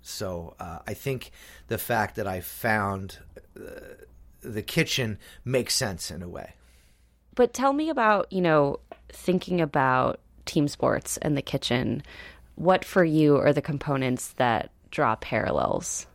so 0.00 0.54
uh, 0.58 0.78
I 0.86 0.94
think 0.94 1.30
the 1.68 1.76
fact 1.76 2.16
that 2.16 2.26
I 2.26 2.40
found 2.40 3.18
uh, 3.54 3.70
the 4.40 4.62
kitchen 4.62 5.18
makes 5.44 5.74
sense 5.74 6.10
in 6.10 6.22
a 6.22 6.28
way. 6.28 6.54
But 7.34 7.52
tell 7.52 7.74
me 7.74 7.90
about, 7.90 8.32
you 8.32 8.40
know, 8.40 8.80
thinking 9.10 9.60
about 9.60 10.20
team 10.46 10.68
sports 10.68 11.18
and 11.18 11.36
the 11.36 11.42
kitchen. 11.42 12.02
What 12.54 12.82
for 12.82 13.04
you 13.04 13.36
are 13.36 13.52
the 13.52 13.60
components 13.60 14.32
that 14.38 14.70
draw 14.90 15.16
parallels? 15.16 16.06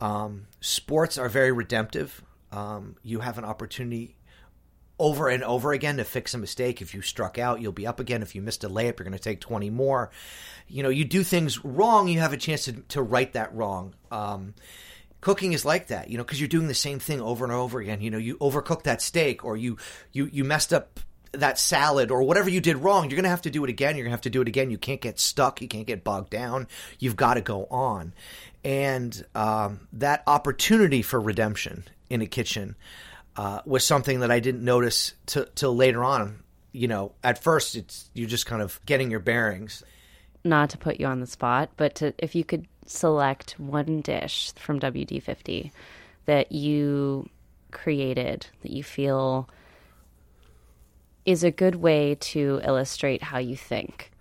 Um, 0.00 0.46
sports 0.60 1.18
are 1.18 1.28
very 1.28 1.52
redemptive. 1.52 2.22
Um, 2.52 2.96
you 3.02 3.20
have 3.20 3.38
an 3.38 3.44
opportunity 3.44 4.16
over 4.98 5.28
and 5.28 5.42
over 5.44 5.72
again 5.72 5.98
to 5.98 6.04
fix 6.04 6.34
a 6.34 6.38
mistake. 6.38 6.80
If 6.80 6.94
you 6.94 7.02
struck 7.02 7.38
out, 7.38 7.60
you'll 7.60 7.72
be 7.72 7.86
up 7.86 8.00
again. 8.00 8.22
If 8.22 8.34
you 8.34 8.42
missed 8.42 8.64
a 8.64 8.68
layup, 8.68 8.98
you're 8.98 9.04
going 9.04 9.12
to 9.12 9.18
take 9.18 9.40
20 9.40 9.70
more. 9.70 10.10
You 10.68 10.82
know, 10.82 10.88
you 10.88 11.04
do 11.04 11.22
things 11.22 11.64
wrong, 11.64 12.08
you 12.08 12.20
have 12.20 12.32
a 12.32 12.38
chance 12.38 12.64
to, 12.64 12.72
to 12.72 13.02
right 13.02 13.32
that 13.34 13.54
wrong. 13.54 13.94
Um, 14.10 14.54
cooking 15.20 15.52
is 15.52 15.64
like 15.64 15.88
that, 15.88 16.08
you 16.08 16.16
know, 16.16 16.24
because 16.24 16.40
you're 16.40 16.48
doing 16.48 16.68
the 16.68 16.74
same 16.74 16.98
thing 16.98 17.20
over 17.20 17.44
and 17.44 17.52
over 17.52 17.80
again. 17.80 18.00
You 18.00 18.10
know, 18.10 18.18
you 18.18 18.36
overcook 18.38 18.84
that 18.84 19.02
steak 19.02 19.44
or 19.44 19.56
you, 19.56 19.76
you, 20.12 20.26
you 20.32 20.44
messed 20.44 20.72
up 20.72 21.00
that 21.40 21.58
salad 21.58 22.10
or 22.10 22.22
whatever 22.22 22.48
you 22.48 22.60
did 22.60 22.76
wrong, 22.76 23.04
you're 23.04 23.16
going 23.16 23.24
to 23.24 23.30
have 23.30 23.42
to 23.42 23.50
do 23.50 23.64
it 23.64 23.70
again. 23.70 23.96
You're 23.96 24.04
going 24.04 24.12
to 24.12 24.16
have 24.16 24.20
to 24.22 24.30
do 24.30 24.42
it 24.42 24.48
again. 24.48 24.70
You 24.70 24.78
can't 24.78 25.00
get 25.00 25.18
stuck. 25.18 25.60
You 25.60 25.68
can't 25.68 25.86
get 25.86 26.04
bogged 26.04 26.30
down. 26.30 26.68
You've 26.98 27.16
got 27.16 27.34
to 27.34 27.40
go 27.40 27.66
on. 27.70 28.12
And 28.64 29.24
um, 29.34 29.88
that 29.92 30.22
opportunity 30.26 31.02
for 31.02 31.20
redemption 31.20 31.84
in 32.10 32.22
a 32.22 32.26
kitchen 32.26 32.76
uh, 33.36 33.60
was 33.64 33.84
something 33.84 34.20
that 34.20 34.30
I 34.30 34.40
didn't 34.40 34.64
notice 34.64 35.14
t- 35.26 35.44
till 35.54 35.74
later 35.74 36.02
on. 36.02 36.42
You 36.72 36.88
know, 36.88 37.12
at 37.22 37.42
first 37.42 37.74
it's 37.74 38.10
you're 38.12 38.28
just 38.28 38.46
kind 38.46 38.60
of 38.60 38.80
getting 38.86 39.10
your 39.10 39.20
bearings. 39.20 39.82
Not 40.44 40.70
to 40.70 40.78
put 40.78 41.00
you 41.00 41.06
on 41.06 41.20
the 41.20 41.26
spot, 41.26 41.70
but 41.76 41.96
to, 41.96 42.14
if 42.18 42.34
you 42.34 42.44
could 42.44 42.66
select 42.86 43.58
one 43.58 44.00
dish 44.00 44.52
from 44.56 44.78
WD50 44.78 45.70
that 46.26 46.52
you 46.52 47.28
created 47.70 48.46
that 48.62 48.70
you 48.70 48.82
feel 48.82 49.48
is 51.26 51.44
a 51.44 51.50
good 51.50 51.74
way 51.74 52.14
to 52.14 52.60
illustrate 52.64 53.22
how 53.24 53.38
you 53.38 53.56
think. 53.56 54.12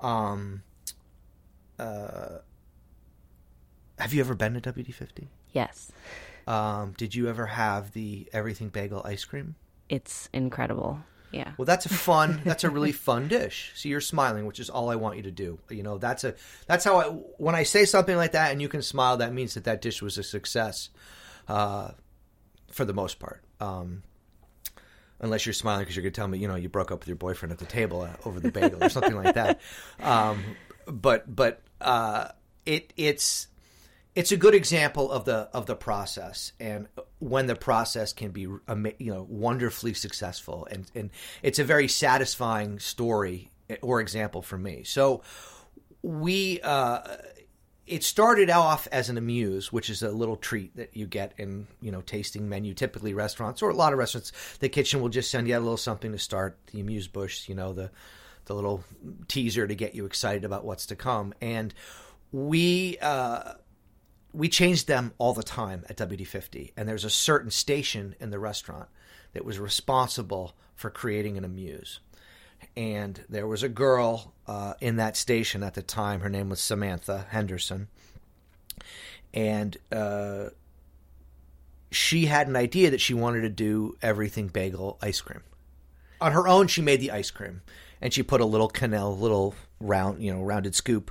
Um, 0.00 0.62
uh, 1.78 2.38
have 3.98 4.12
you 4.12 4.20
ever 4.20 4.34
been 4.34 4.54
to 4.54 4.72
WD50? 4.72 5.26
Yes. 5.52 5.90
Um, 6.46 6.94
did 6.96 7.14
you 7.14 7.28
ever 7.28 7.46
have 7.46 7.92
the 7.92 8.28
everything 8.32 8.68
bagel 8.68 9.02
ice 9.04 9.24
cream? 9.24 9.54
It's 9.88 10.28
incredible. 10.32 11.00
Yeah. 11.30 11.52
Well, 11.56 11.64
that's 11.64 11.86
a 11.86 11.88
fun. 11.88 12.42
that's 12.44 12.64
a 12.64 12.70
really 12.70 12.92
fun 12.92 13.28
dish. 13.28 13.72
See, 13.74 13.88
you're 13.88 14.00
smiling, 14.00 14.44
which 14.46 14.60
is 14.60 14.68
all 14.68 14.90
I 14.90 14.96
want 14.96 15.16
you 15.16 15.22
to 15.22 15.30
do. 15.30 15.58
You 15.70 15.82
know, 15.82 15.98
that's 15.98 16.24
a 16.24 16.34
that's 16.66 16.84
how 16.84 17.00
I 17.00 17.04
when 17.38 17.54
I 17.54 17.62
say 17.62 17.84
something 17.84 18.16
like 18.16 18.32
that 18.32 18.52
and 18.52 18.60
you 18.60 18.68
can 18.68 18.82
smile, 18.82 19.16
that 19.16 19.32
means 19.32 19.54
that 19.54 19.64
that 19.64 19.80
dish 19.80 20.02
was 20.02 20.18
a 20.18 20.22
success, 20.22 20.90
uh, 21.48 21.92
for 22.70 22.84
the 22.84 22.92
most 22.92 23.18
part. 23.18 23.42
Um, 23.60 24.02
unless 25.22 25.46
you're 25.46 25.52
smiling 25.52 25.82
because 25.82 25.96
you're 25.96 26.02
going 26.02 26.12
to 26.12 26.20
tell 26.20 26.28
me, 26.28 26.38
you 26.38 26.48
know, 26.48 26.56
you 26.56 26.68
broke 26.68 26.90
up 26.90 27.00
with 27.00 27.08
your 27.08 27.16
boyfriend 27.16 27.52
at 27.52 27.58
the 27.58 27.64
table 27.64 28.02
uh, 28.02 28.10
over 28.26 28.40
the 28.40 28.50
bagel 28.50 28.82
or 28.82 28.88
something 28.88 29.16
like 29.16 29.34
that. 29.34 29.60
Um, 30.00 30.42
but 30.86 31.34
but 31.34 31.62
uh, 31.80 32.28
it 32.66 32.92
it's 32.96 33.46
it's 34.14 34.32
a 34.32 34.36
good 34.36 34.54
example 34.54 35.10
of 35.10 35.24
the 35.24 35.48
of 35.52 35.66
the 35.66 35.76
process 35.76 36.52
and 36.58 36.88
when 37.20 37.46
the 37.46 37.54
process 37.54 38.12
can 38.12 38.30
be 38.30 38.40
you 38.40 38.60
know 38.98 39.26
wonderfully 39.28 39.94
successful 39.94 40.66
and 40.70 40.90
and 40.94 41.10
it's 41.42 41.58
a 41.58 41.64
very 41.64 41.86
satisfying 41.86 42.78
story 42.80 43.50
or 43.80 44.00
example 44.00 44.42
for 44.42 44.58
me. 44.58 44.82
So 44.82 45.22
we 46.02 46.60
uh, 46.62 47.00
it 47.86 48.04
started 48.04 48.48
off 48.48 48.86
as 48.92 49.08
an 49.08 49.18
amuse, 49.18 49.72
which 49.72 49.90
is 49.90 50.02
a 50.02 50.10
little 50.10 50.36
treat 50.36 50.76
that 50.76 50.96
you 50.96 51.06
get 51.06 51.32
in 51.36 51.66
you 51.80 51.90
know 51.90 52.00
tasting 52.00 52.48
menu. 52.48 52.74
Typically, 52.74 53.14
restaurants 53.14 53.62
or 53.62 53.70
a 53.70 53.74
lot 53.74 53.92
of 53.92 53.98
restaurants, 53.98 54.32
the 54.58 54.68
kitchen 54.68 55.00
will 55.00 55.08
just 55.08 55.30
send 55.30 55.48
you 55.48 55.56
a 55.56 55.60
little 55.60 55.76
something 55.76 56.12
to 56.12 56.18
start 56.18 56.58
the 56.72 56.80
amuse 56.80 57.08
bouche. 57.08 57.48
You 57.48 57.54
know 57.54 57.72
the 57.72 57.90
the 58.46 58.54
little 58.54 58.84
teaser 59.28 59.66
to 59.66 59.74
get 59.74 59.94
you 59.94 60.04
excited 60.04 60.44
about 60.44 60.64
what's 60.64 60.86
to 60.86 60.96
come. 60.96 61.34
And 61.40 61.72
we 62.30 62.98
uh, 63.00 63.54
we 64.32 64.48
changed 64.48 64.88
them 64.88 65.12
all 65.18 65.34
the 65.34 65.42
time 65.42 65.84
at 65.88 65.96
WD50. 65.96 66.72
And 66.76 66.88
there's 66.88 67.04
a 67.04 67.10
certain 67.10 67.50
station 67.50 68.14
in 68.20 68.30
the 68.30 68.38
restaurant 68.38 68.88
that 69.34 69.44
was 69.44 69.58
responsible 69.58 70.54
for 70.74 70.90
creating 70.90 71.36
an 71.36 71.44
amuse 71.44 72.00
and 72.76 73.22
there 73.28 73.46
was 73.46 73.62
a 73.62 73.68
girl 73.68 74.32
uh, 74.46 74.74
in 74.80 74.96
that 74.96 75.16
station 75.16 75.62
at 75.62 75.74
the 75.74 75.82
time. 75.82 76.20
Her 76.20 76.28
name 76.28 76.48
was 76.48 76.60
Samantha 76.60 77.26
Henderson, 77.30 77.88
and 79.34 79.76
uh, 79.90 80.46
she 81.90 82.26
had 82.26 82.48
an 82.48 82.56
idea 82.56 82.90
that 82.90 83.00
she 83.00 83.14
wanted 83.14 83.42
to 83.42 83.48
do 83.48 83.96
everything 84.02 84.48
bagel 84.48 84.98
ice 85.02 85.20
cream. 85.20 85.42
On 86.20 86.32
her 86.32 86.46
own, 86.46 86.68
she 86.68 86.82
made 86.82 87.00
the 87.00 87.10
ice 87.10 87.30
cream, 87.30 87.62
and 88.00 88.12
she 88.12 88.22
put 88.22 88.40
a 88.40 88.46
little 88.46 88.68
quenelle, 88.68 89.18
little 89.18 89.54
round, 89.80 90.22
you 90.22 90.32
know, 90.32 90.42
rounded 90.42 90.74
scoop. 90.74 91.10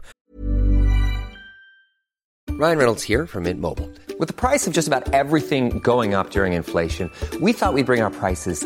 Ryan 2.50 2.78
Reynolds 2.78 3.04
here 3.04 3.26
from 3.26 3.44
Mint 3.44 3.60
Mobile. 3.60 3.90
With 4.20 4.28
the 4.28 4.36
price 4.36 4.68
of 4.68 4.74
just 4.74 4.88
about 4.88 5.14
everything 5.14 5.80
going 5.80 6.14
up 6.14 6.30
during 6.30 6.54
inflation, 6.54 7.10
we 7.42 7.54
thought 7.54 7.74
we'd 7.74 7.88
bring 7.88 8.02
our 8.02 8.12
prices 8.12 8.66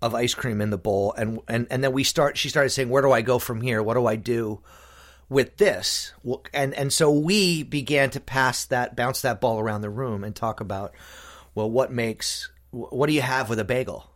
of 0.00 0.14
ice 0.14 0.34
cream 0.34 0.60
in 0.60 0.70
the 0.70 0.78
bowl 0.78 1.12
and 1.16 1.40
and 1.48 1.66
and 1.70 1.82
then 1.82 1.92
we 1.92 2.04
start 2.04 2.38
she 2.38 2.48
started 2.48 2.70
saying 2.70 2.88
where 2.88 3.02
do 3.02 3.10
I 3.10 3.22
go 3.22 3.38
from 3.38 3.60
here? 3.60 3.82
What 3.82 3.94
do 3.94 4.06
I 4.06 4.16
do 4.16 4.60
with 5.28 5.56
this? 5.56 6.12
And 6.54 6.72
and 6.74 6.92
so 6.92 7.10
we 7.10 7.62
began 7.62 8.10
to 8.10 8.20
pass 8.20 8.64
that 8.66 8.94
bounce 8.94 9.22
that 9.22 9.40
ball 9.40 9.58
around 9.58 9.80
the 9.80 9.90
room 9.90 10.24
and 10.24 10.34
talk 10.34 10.60
about 10.60 10.92
well 11.54 11.70
what 11.70 11.90
makes 11.90 12.50
what 12.70 13.06
do 13.06 13.12
you 13.12 13.22
have 13.22 13.48
with 13.48 13.58
a 13.58 13.64
bagel? 13.64 14.08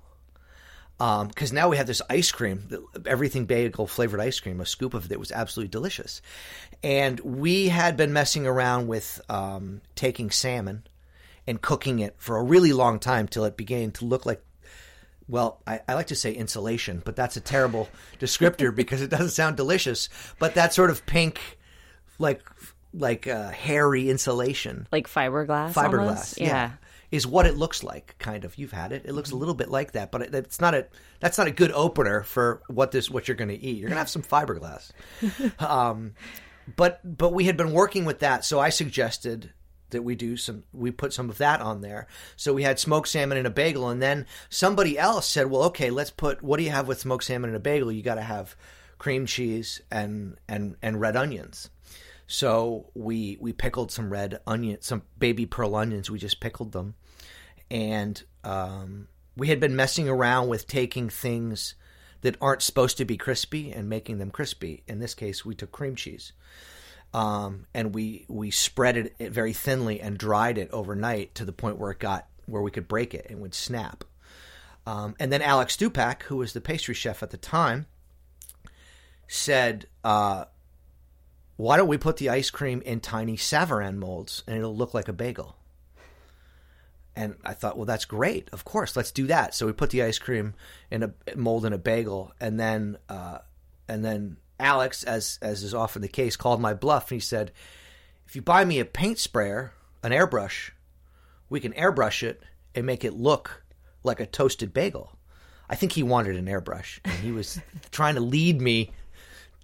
Because 0.99 1.51
um, 1.51 1.55
now 1.55 1.69
we 1.69 1.79
have 1.79 1.87
this 1.89 2.03
ice 2.09 2.31
cream, 2.31 2.69
everything 3.07 3.47
bagel 3.47 3.89
flavored 3.89 4.21
ice 4.21 4.39
cream, 4.39 4.61
a 4.61 4.67
scoop 4.67 4.95
of 4.95 5.11
it 5.11 5.19
was 5.19 5.33
absolutely 5.33 5.71
delicious. 5.71 6.23
And 6.85 7.19
we 7.21 7.69
had 7.71 7.97
been 7.97 8.13
messing 8.13 8.47
around 8.47 8.87
with 8.87 9.21
um, 9.29 9.81
taking 9.97 10.31
salmon 10.31 10.85
and 11.47 11.61
cooking 11.61 11.99
it 11.99 12.15
for 12.19 12.37
a 12.37 12.43
really 12.43 12.73
long 12.73 13.01
time 13.01 13.27
till 13.27 13.45
it 13.45 13.57
began 13.57 13.91
to 13.93 14.05
look 14.05 14.27
like 14.27 14.45
well, 15.33 15.63
I, 15.67 15.81
I, 15.89 15.95
like 15.95 16.09
to 16.09 16.15
say 16.15 16.33
insulation, 16.33 17.01
but 17.03 17.17
that's 17.17 17.39
a 17.39 17.41
terrible 17.41 17.89
descriptor 18.21 18.73
because 18.77 19.01
it 19.01 19.09
doesn't 19.09 19.31
sound 19.31 19.57
delicious. 19.57 20.11
But 20.39 20.55
that 20.55 20.75
sort 20.75 20.91
of 20.91 21.05
pink, 21.07 21.41
like 22.19 22.43
like 22.95 23.27
uh, 23.27 23.51
hairy 23.51 24.11
insulation, 24.11 24.87
like 24.93 25.09
fiberglass, 25.09 25.73
fiberglass, 25.73 26.39
yeah. 26.39 26.47
yeah. 26.47 26.71
Is 27.11 27.27
what 27.27 27.47
it 27.47 27.57
looks 27.57 27.83
like, 27.83 28.15
kind 28.19 28.45
of. 28.45 28.57
You've 28.57 28.73
had 28.73 28.93
it; 28.93 29.03
it 29.07 29.13
looks 29.13 29.31
a 29.31 29.37
little 29.37 29.55
bit 29.55 29.71
like 29.71 29.93
that, 29.93 30.13
but 30.13 30.35
it's 30.35 30.61
not 30.61 30.75
a. 30.75 30.87
That's 31.21 31.39
not 31.39 31.47
a 31.47 31.51
good 31.51 31.73
opener 31.73 32.23
for 32.23 32.63
what 32.69 32.91
this 32.91 33.11
what 33.11 33.27
you're 33.27 33.37
going 33.37 33.49
to 33.49 33.59
eat. 33.59 33.79
You're 33.79 33.89
going 33.89 33.97
to 33.97 34.01
have 34.01 34.11
some 34.11 34.23
fiberglass. 34.23 34.91
um, 35.59 36.13
but 36.77 37.01
but 37.05 37.33
we 37.33 37.45
had 37.45 37.57
been 37.57 37.73
working 37.73 38.05
with 38.05 38.21
that, 38.21 38.45
so 38.45 38.61
I 38.61 38.69
suggested 38.69 39.53
that 39.93 40.03
we 40.03 40.15
do 40.15 40.37
some 40.37 40.65
we 40.73 40.91
put 40.91 41.13
some 41.13 41.31
of 41.31 41.39
that 41.39 41.61
on 41.61 41.81
there. 41.81 42.07
So 42.37 42.53
we 42.53 42.65
had 42.65 42.79
smoked 42.79 43.09
salmon 43.09 43.39
and 43.39 43.47
a 43.47 43.51
bagel 43.51 43.89
and 43.89 44.03
then 44.03 44.27
somebody 44.51 44.99
else 44.99 45.29
said 45.29 45.51
well 45.51 45.63
okay 45.65 45.91
let's 45.91 46.11
put 46.11 46.43
what 46.43 46.59
do 46.59 46.65
you 46.65 46.71
have 46.71 46.89
with 46.89 47.01
smoked 47.01 47.25
salmon 47.25 47.51
and 47.51 47.57
a 47.57 47.61
bagel? 47.61 47.93
You 47.93 48.03
got 48.03 48.17
to 48.17 48.23
have 48.23 48.57
cream 48.99 49.27
cheese 49.27 49.81
and 49.91 50.37
and 50.49 50.77
and 50.83 51.01
red 51.01 51.17
onions. 51.17 51.71
So 52.27 52.91
we 52.95 53.37
we 53.41 53.53
pickled 53.53 53.91
some 53.91 54.11
red 54.11 54.41
onion 54.47 54.79
some 54.81 55.03
baby 55.19 55.47
pearl 55.47 55.77
onions. 55.77 56.11
We 56.11 56.19
just 56.19 56.41
pickled 56.41 56.73
them. 56.73 56.95
And 57.71 58.23
um, 58.45 59.09
we 59.37 59.49
had 59.49 59.61
been 59.61 59.75
messing 59.77 60.09
around 60.09 60.49
with 60.49 60.67
taking 60.67 61.09
things 61.09 61.75
that 62.21 62.37
aren't 62.41 62.63
supposed 62.63 62.97
to 62.99 63.05
be 63.05 63.17
crispy 63.17 63.73
and 63.73 63.89
making 63.89 64.19
them 64.19 64.31
crispy. 64.31 64.83
In 64.87 65.01
this 65.01 65.15
case, 65.15 65.45
we 65.45 65.55
took 65.55 65.73
cream 65.73 65.97
cheese. 65.97 66.33
Um, 67.15 67.67
and 67.75 67.95
we 67.95 68.25
we 68.29 68.51
spread 68.51 68.97
it 68.97 69.33
very 69.33 69.53
thinly 69.53 70.01
and 70.01 70.17
dried 70.17 70.57
it 70.57 70.71
overnight 70.73 71.35
to 71.35 71.45
the 71.45 71.53
point 71.53 71.79
where 71.79 71.91
it 71.91 71.99
got 71.99 72.27
where 72.47 72.63
we 72.63 72.71
could 72.71 72.89
break 72.89 73.15
it 73.15 73.27
and 73.29 73.41
would 73.41 73.55
snap. 73.55 74.05
Um, 74.87 75.15
and 75.21 75.33
then 75.33 75.43
Alex 75.43 75.77
Stupak, 75.77 76.23
who 76.25 76.37
was 76.39 76.53
the 76.53 76.61
pastry 76.61 76.95
chef 76.95 77.23
at 77.23 77.31
the 77.31 77.37
time, 77.37 77.87
said, 79.29 79.87
uh, 80.03 80.47
"Why 81.57 81.77
don't 81.77 81.89
we 81.89 81.99
put 81.99 82.17
the 82.17 82.31
ice 82.31 82.51
cream 82.51 82.81
in 82.83 83.01
tiny 83.01 83.37
Savarin 83.37 83.99
molds 83.99 84.43
and 84.47 84.57
it'll 84.57 84.77
look 84.77 84.95
like 84.95 85.09
a 85.09 85.13
bagel?" 85.13 85.57
And 87.15 87.37
I 87.45 87.53
thought, 87.53 87.77
well, 87.77 87.85
that's 87.85 88.07
great. 88.07 88.49
Of 88.53 88.65
course, 88.65 88.97
let's 88.97 89.13
do 89.13 89.27
that. 89.27 89.55
So 89.55 89.67
we 89.67 89.73
put 89.73 89.91
the 89.91 90.03
ice 90.03 90.19
cream 90.19 90.55
in 90.91 91.03
a 91.03 91.13
mold 91.37 91.67
in 91.67 91.75
a 91.75 91.79
bagel, 91.79 92.33
and 92.41 92.59
then 92.59 92.97
uh, 93.09 93.39
and 93.87 94.03
then 94.03 94.39
Alex, 94.63 95.03
as 95.05 95.39
as 95.43 95.63
is 95.63 95.75
often 95.75 96.03
the 96.03 96.09
case, 96.09 96.37
called 96.37 96.61
my 96.61 96.73
bluff 96.73 97.11
and 97.11 97.17
he 97.17 97.21
said, 97.21 97.53
"If 98.27 98.37
you 98.37 98.43
buy 98.43 98.65
me 98.65 98.79
a 98.79 98.85
paint 98.85 99.19
sprayer, 99.19 99.73
an 100.03 100.13
airbrush, 100.13 100.71
we 101.49 101.61
can 101.61 101.73
airbrush 101.73 102.23
it 102.23 102.43
and 102.75 102.87
make 102.87 103.05
it 103.05 103.15
look 103.15 103.65
like 104.03 104.21
a 104.21 104.27
toasted 104.27 104.73
bagel." 104.73 105.19
I 105.69 105.75
think 105.75 105.93
he 105.93 106.03
wanted 106.03 106.37
an 106.37 106.47
airbrush, 106.47 107.01
and 107.05 107.15
he 107.15 107.33
was 107.33 107.61
trying 107.91 108.15
to 108.15 108.21
lead 108.21 108.61
me, 108.61 108.93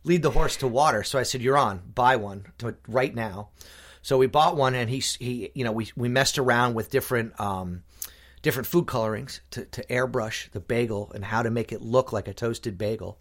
lead 0.05 0.23
the 0.23 0.31
horse 0.31 0.57
to 0.57 0.69
water. 0.69 1.03
So 1.05 1.19
I 1.19 1.23
said, 1.23 1.43
"You're 1.43 1.57
on. 1.57 1.83
Buy 1.95 2.17
one 2.17 2.47
right 2.89 3.15
now." 3.15 3.51
So 4.03 4.19
we 4.19 4.27
bought 4.27 4.57
one, 4.57 4.75
and 4.75 4.91
he 4.91 4.99
he 4.99 5.51
you 5.55 5.65
know 5.65 5.73
we 5.73 5.91
we 5.97 6.09
messed 6.09 6.39
around 6.39 6.75
with 6.75 6.91
different. 6.91 7.39
Um, 7.41 7.85
different 8.41 8.69
food 8.69 8.87
colorings 8.87 9.41
to, 9.51 9.65
to 9.65 9.85
airbrush 9.87 10.51
the 10.53 10.61
bagel 10.61 11.11
and 11.13 11.25
how 11.25 11.43
to 11.43 11.51
make 11.51 11.73
it 11.73 11.83
look 11.83 12.13
like 12.13 12.29
a 12.29 12.33
toasted 12.33 12.79
bagel. 12.79 13.19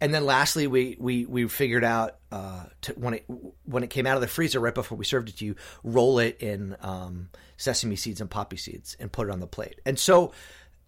And 0.00 0.14
then 0.14 0.24
lastly, 0.24 0.66
we 0.66 0.96
we 0.98 1.26
we 1.26 1.48
figured 1.48 1.82
out 1.82 2.16
uh, 2.30 2.66
to, 2.82 2.92
when 2.92 3.14
it 3.14 3.24
when 3.64 3.82
it 3.82 3.90
came 3.90 4.06
out 4.06 4.14
of 4.14 4.20
the 4.20 4.28
freezer 4.28 4.60
right 4.60 4.74
before 4.74 4.96
we 4.96 5.04
served 5.04 5.28
it 5.28 5.38
to 5.38 5.44
you, 5.44 5.56
roll 5.82 6.20
it 6.20 6.40
in 6.40 6.76
um, 6.80 7.30
sesame 7.56 7.96
seeds 7.96 8.20
and 8.20 8.30
poppy 8.30 8.56
seeds 8.56 8.96
and 9.00 9.10
put 9.10 9.28
it 9.28 9.32
on 9.32 9.40
the 9.40 9.46
plate. 9.46 9.80
And 9.84 9.98
so, 9.98 10.32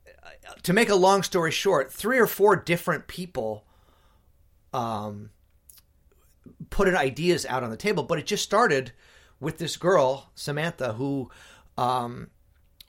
uh, 0.07 0.53
to 0.63 0.73
make 0.73 0.89
a 0.89 0.95
long 0.95 1.25
story 1.25 1.51
short, 1.51 1.93
three 1.93 2.19
or 2.19 2.29
four 2.29 2.55
different 2.55 3.09
people 3.09 3.65
um, 4.73 5.31
put 6.71 6.87
ideas 6.95 7.45
out 7.47 7.65
on 7.65 7.71
the 7.71 7.77
table, 7.77 8.05
but 8.05 8.19
it 8.19 8.27
just 8.27 8.45
started 8.45 8.93
with 9.41 9.59
this 9.59 9.77
girl 9.77 10.31
Samantha 10.35 10.93
who 10.93 11.31
um, 11.77 12.31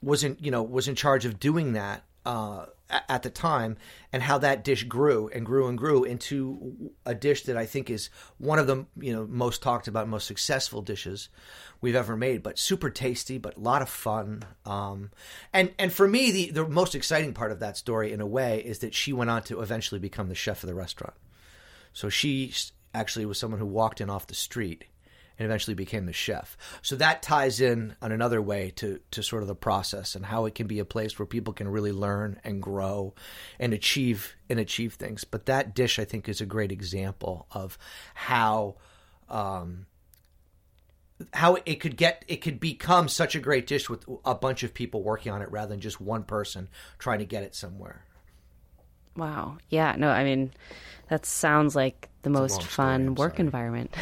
was 0.02 0.22
in 0.22 0.36
you 0.40 0.50
know 0.50 0.62
was 0.62 0.88
in 0.88 0.94
charge 0.94 1.24
of 1.24 1.40
doing 1.40 1.72
that 1.72 2.04
uh, 2.24 2.66
at 3.08 3.22
the 3.22 3.30
time, 3.30 3.76
and 4.12 4.22
how 4.22 4.38
that 4.38 4.64
dish 4.64 4.84
grew 4.84 5.28
and 5.28 5.46
grew 5.46 5.66
and 5.68 5.78
grew 5.78 6.04
into 6.04 6.92
a 7.06 7.14
dish 7.14 7.44
that 7.44 7.56
I 7.56 7.66
think 7.66 7.90
is 7.90 8.10
one 8.38 8.58
of 8.58 8.66
the 8.66 8.86
you 8.98 9.12
know 9.12 9.26
most 9.26 9.62
talked 9.62 9.88
about, 9.88 10.08
most 10.08 10.26
successful 10.26 10.82
dishes 10.82 11.28
we've 11.80 11.96
ever 11.96 12.16
made. 12.16 12.42
But 12.42 12.58
super 12.58 12.90
tasty, 12.90 13.38
but 13.38 13.56
a 13.56 13.60
lot 13.60 13.82
of 13.82 13.88
fun. 13.88 14.44
Um, 14.66 15.10
and 15.52 15.72
and 15.78 15.92
for 15.92 16.06
me, 16.06 16.30
the 16.30 16.50
the 16.50 16.68
most 16.68 16.94
exciting 16.94 17.34
part 17.34 17.52
of 17.52 17.60
that 17.60 17.76
story, 17.76 18.12
in 18.12 18.20
a 18.20 18.26
way, 18.26 18.60
is 18.60 18.80
that 18.80 18.94
she 18.94 19.12
went 19.12 19.30
on 19.30 19.42
to 19.44 19.60
eventually 19.60 19.98
become 19.98 20.28
the 20.28 20.34
chef 20.34 20.62
of 20.62 20.68
the 20.68 20.74
restaurant. 20.74 21.14
So 21.92 22.08
she 22.08 22.54
actually 22.94 23.26
was 23.26 23.38
someone 23.38 23.60
who 23.60 23.66
walked 23.66 24.00
in 24.00 24.10
off 24.10 24.26
the 24.26 24.34
street 24.34 24.84
and 25.42 25.50
eventually 25.50 25.74
became 25.74 26.06
the 26.06 26.12
chef. 26.12 26.56
So 26.82 26.94
that 26.96 27.20
ties 27.20 27.60
in 27.60 27.96
on 28.00 28.12
another 28.12 28.40
way 28.40 28.70
to 28.76 29.00
to 29.10 29.22
sort 29.24 29.42
of 29.42 29.48
the 29.48 29.56
process 29.56 30.14
and 30.14 30.24
how 30.24 30.44
it 30.44 30.54
can 30.54 30.68
be 30.68 30.78
a 30.78 30.84
place 30.84 31.18
where 31.18 31.26
people 31.26 31.52
can 31.52 31.66
really 31.66 31.90
learn 31.90 32.38
and 32.44 32.62
grow 32.62 33.12
and 33.58 33.74
achieve 33.74 34.36
and 34.48 34.60
achieve 34.60 34.94
things. 34.94 35.24
But 35.24 35.46
that 35.46 35.74
dish 35.74 35.98
I 35.98 36.04
think 36.04 36.28
is 36.28 36.40
a 36.40 36.46
great 36.46 36.70
example 36.70 37.48
of 37.50 37.76
how 38.14 38.76
um, 39.28 39.86
how 41.34 41.56
it 41.66 41.80
could 41.80 41.96
get 41.96 42.24
it 42.28 42.36
could 42.36 42.60
become 42.60 43.08
such 43.08 43.34
a 43.34 43.40
great 43.40 43.66
dish 43.66 43.90
with 43.90 44.04
a 44.24 44.36
bunch 44.36 44.62
of 44.62 44.72
people 44.72 45.02
working 45.02 45.32
on 45.32 45.42
it 45.42 45.50
rather 45.50 45.70
than 45.70 45.80
just 45.80 46.00
one 46.00 46.22
person 46.22 46.68
trying 47.00 47.18
to 47.18 47.24
get 47.24 47.42
it 47.42 47.56
somewhere. 47.56 48.04
Wow. 49.16 49.58
Yeah. 49.70 49.96
No, 49.98 50.08
I 50.08 50.22
mean, 50.22 50.52
that 51.08 51.26
sounds 51.26 51.74
like 51.74 52.08
the 52.22 52.30
most 52.30 52.52
long 52.52 52.60
story, 52.60 52.70
fun 52.70 53.14
work 53.14 53.34
sorry. 53.34 53.46
environment. 53.46 53.94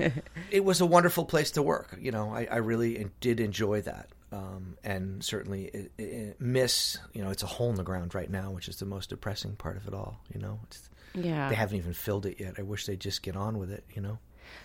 it 0.50 0.64
was 0.64 0.80
a 0.80 0.86
wonderful 0.86 1.24
place 1.24 1.52
to 1.52 1.62
work. 1.62 1.96
You 2.00 2.10
know, 2.10 2.34
I, 2.34 2.46
I 2.50 2.56
really 2.56 3.08
did 3.20 3.40
enjoy 3.40 3.82
that, 3.82 4.08
um, 4.32 4.76
and 4.82 5.24
certainly 5.24 5.64
it, 5.66 5.92
it, 5.98 6.40
miss. 6.40 6.98
You 7.12 7.22
know, 7.22 7.30
it's 7.30 7.42
a 7.42 7.46
hole 7.46 7.70
in 7.70 7.76
the 7.76 7.84
ground 7.84 8.14
right 8.14 8.30
now, 8.30 8.50
which 8.50 8.68
is 8.68 8.76
the 8.76 8.86
most 8.86 9.10
depressing 9.10 9.56
part 9.56 9.76
of 9.76 9.86
it 9.86 9.94
all. 9.94 10.20
You 10.34 10.40
know, 10.40 10.60
it's, 10.64 10.90
yeah. 11.14 11.48
they 11.48 11.54
haven't 11.54 11.78
even 11.78 11.92
filled 11.92 12.26
it 12.26 12.40
yet. 12.40 12.54
I 12.58 12.62
wish 12.62 12.86
they'd 12.86 13.00
just 13.00 13.22
get 13.22 13.36
on 13.36 13.58
with 13.58 13.70
it. 13.70 13.84
You 13.94 14.02
know, 14.02 14.18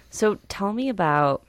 So 0.10 0.40
tell 0.50 0.74
me 0.74 0.90
about 0.90 1.46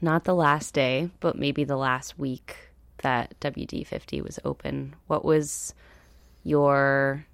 not 0.00 0.24
the 0.24 0.34
last 0.34 0.74
day, 0.74 1.08
but 1.20 1.38
maybe 1.38 1.64
the 1.64 1.76
last 1.76 2.18
week 2.18 2.56
that 2.98 3.38
WD50 3.40 4.22
was 4.22 4.38
open. 4.44 4.94
What 5.06 5.24
was 5.24 5.74
your. 6.42 7.26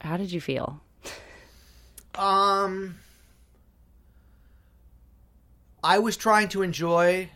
How 0.00 0.16
did 0.16 0.32
you 0.32 0.40
feel? 0.40 0.80
um, 2.14 2.96
I 5.82 5.98
was 5.98 6.16
trying 6.16 6.48
to 6.50 6.62
enjoy 6.62 7.30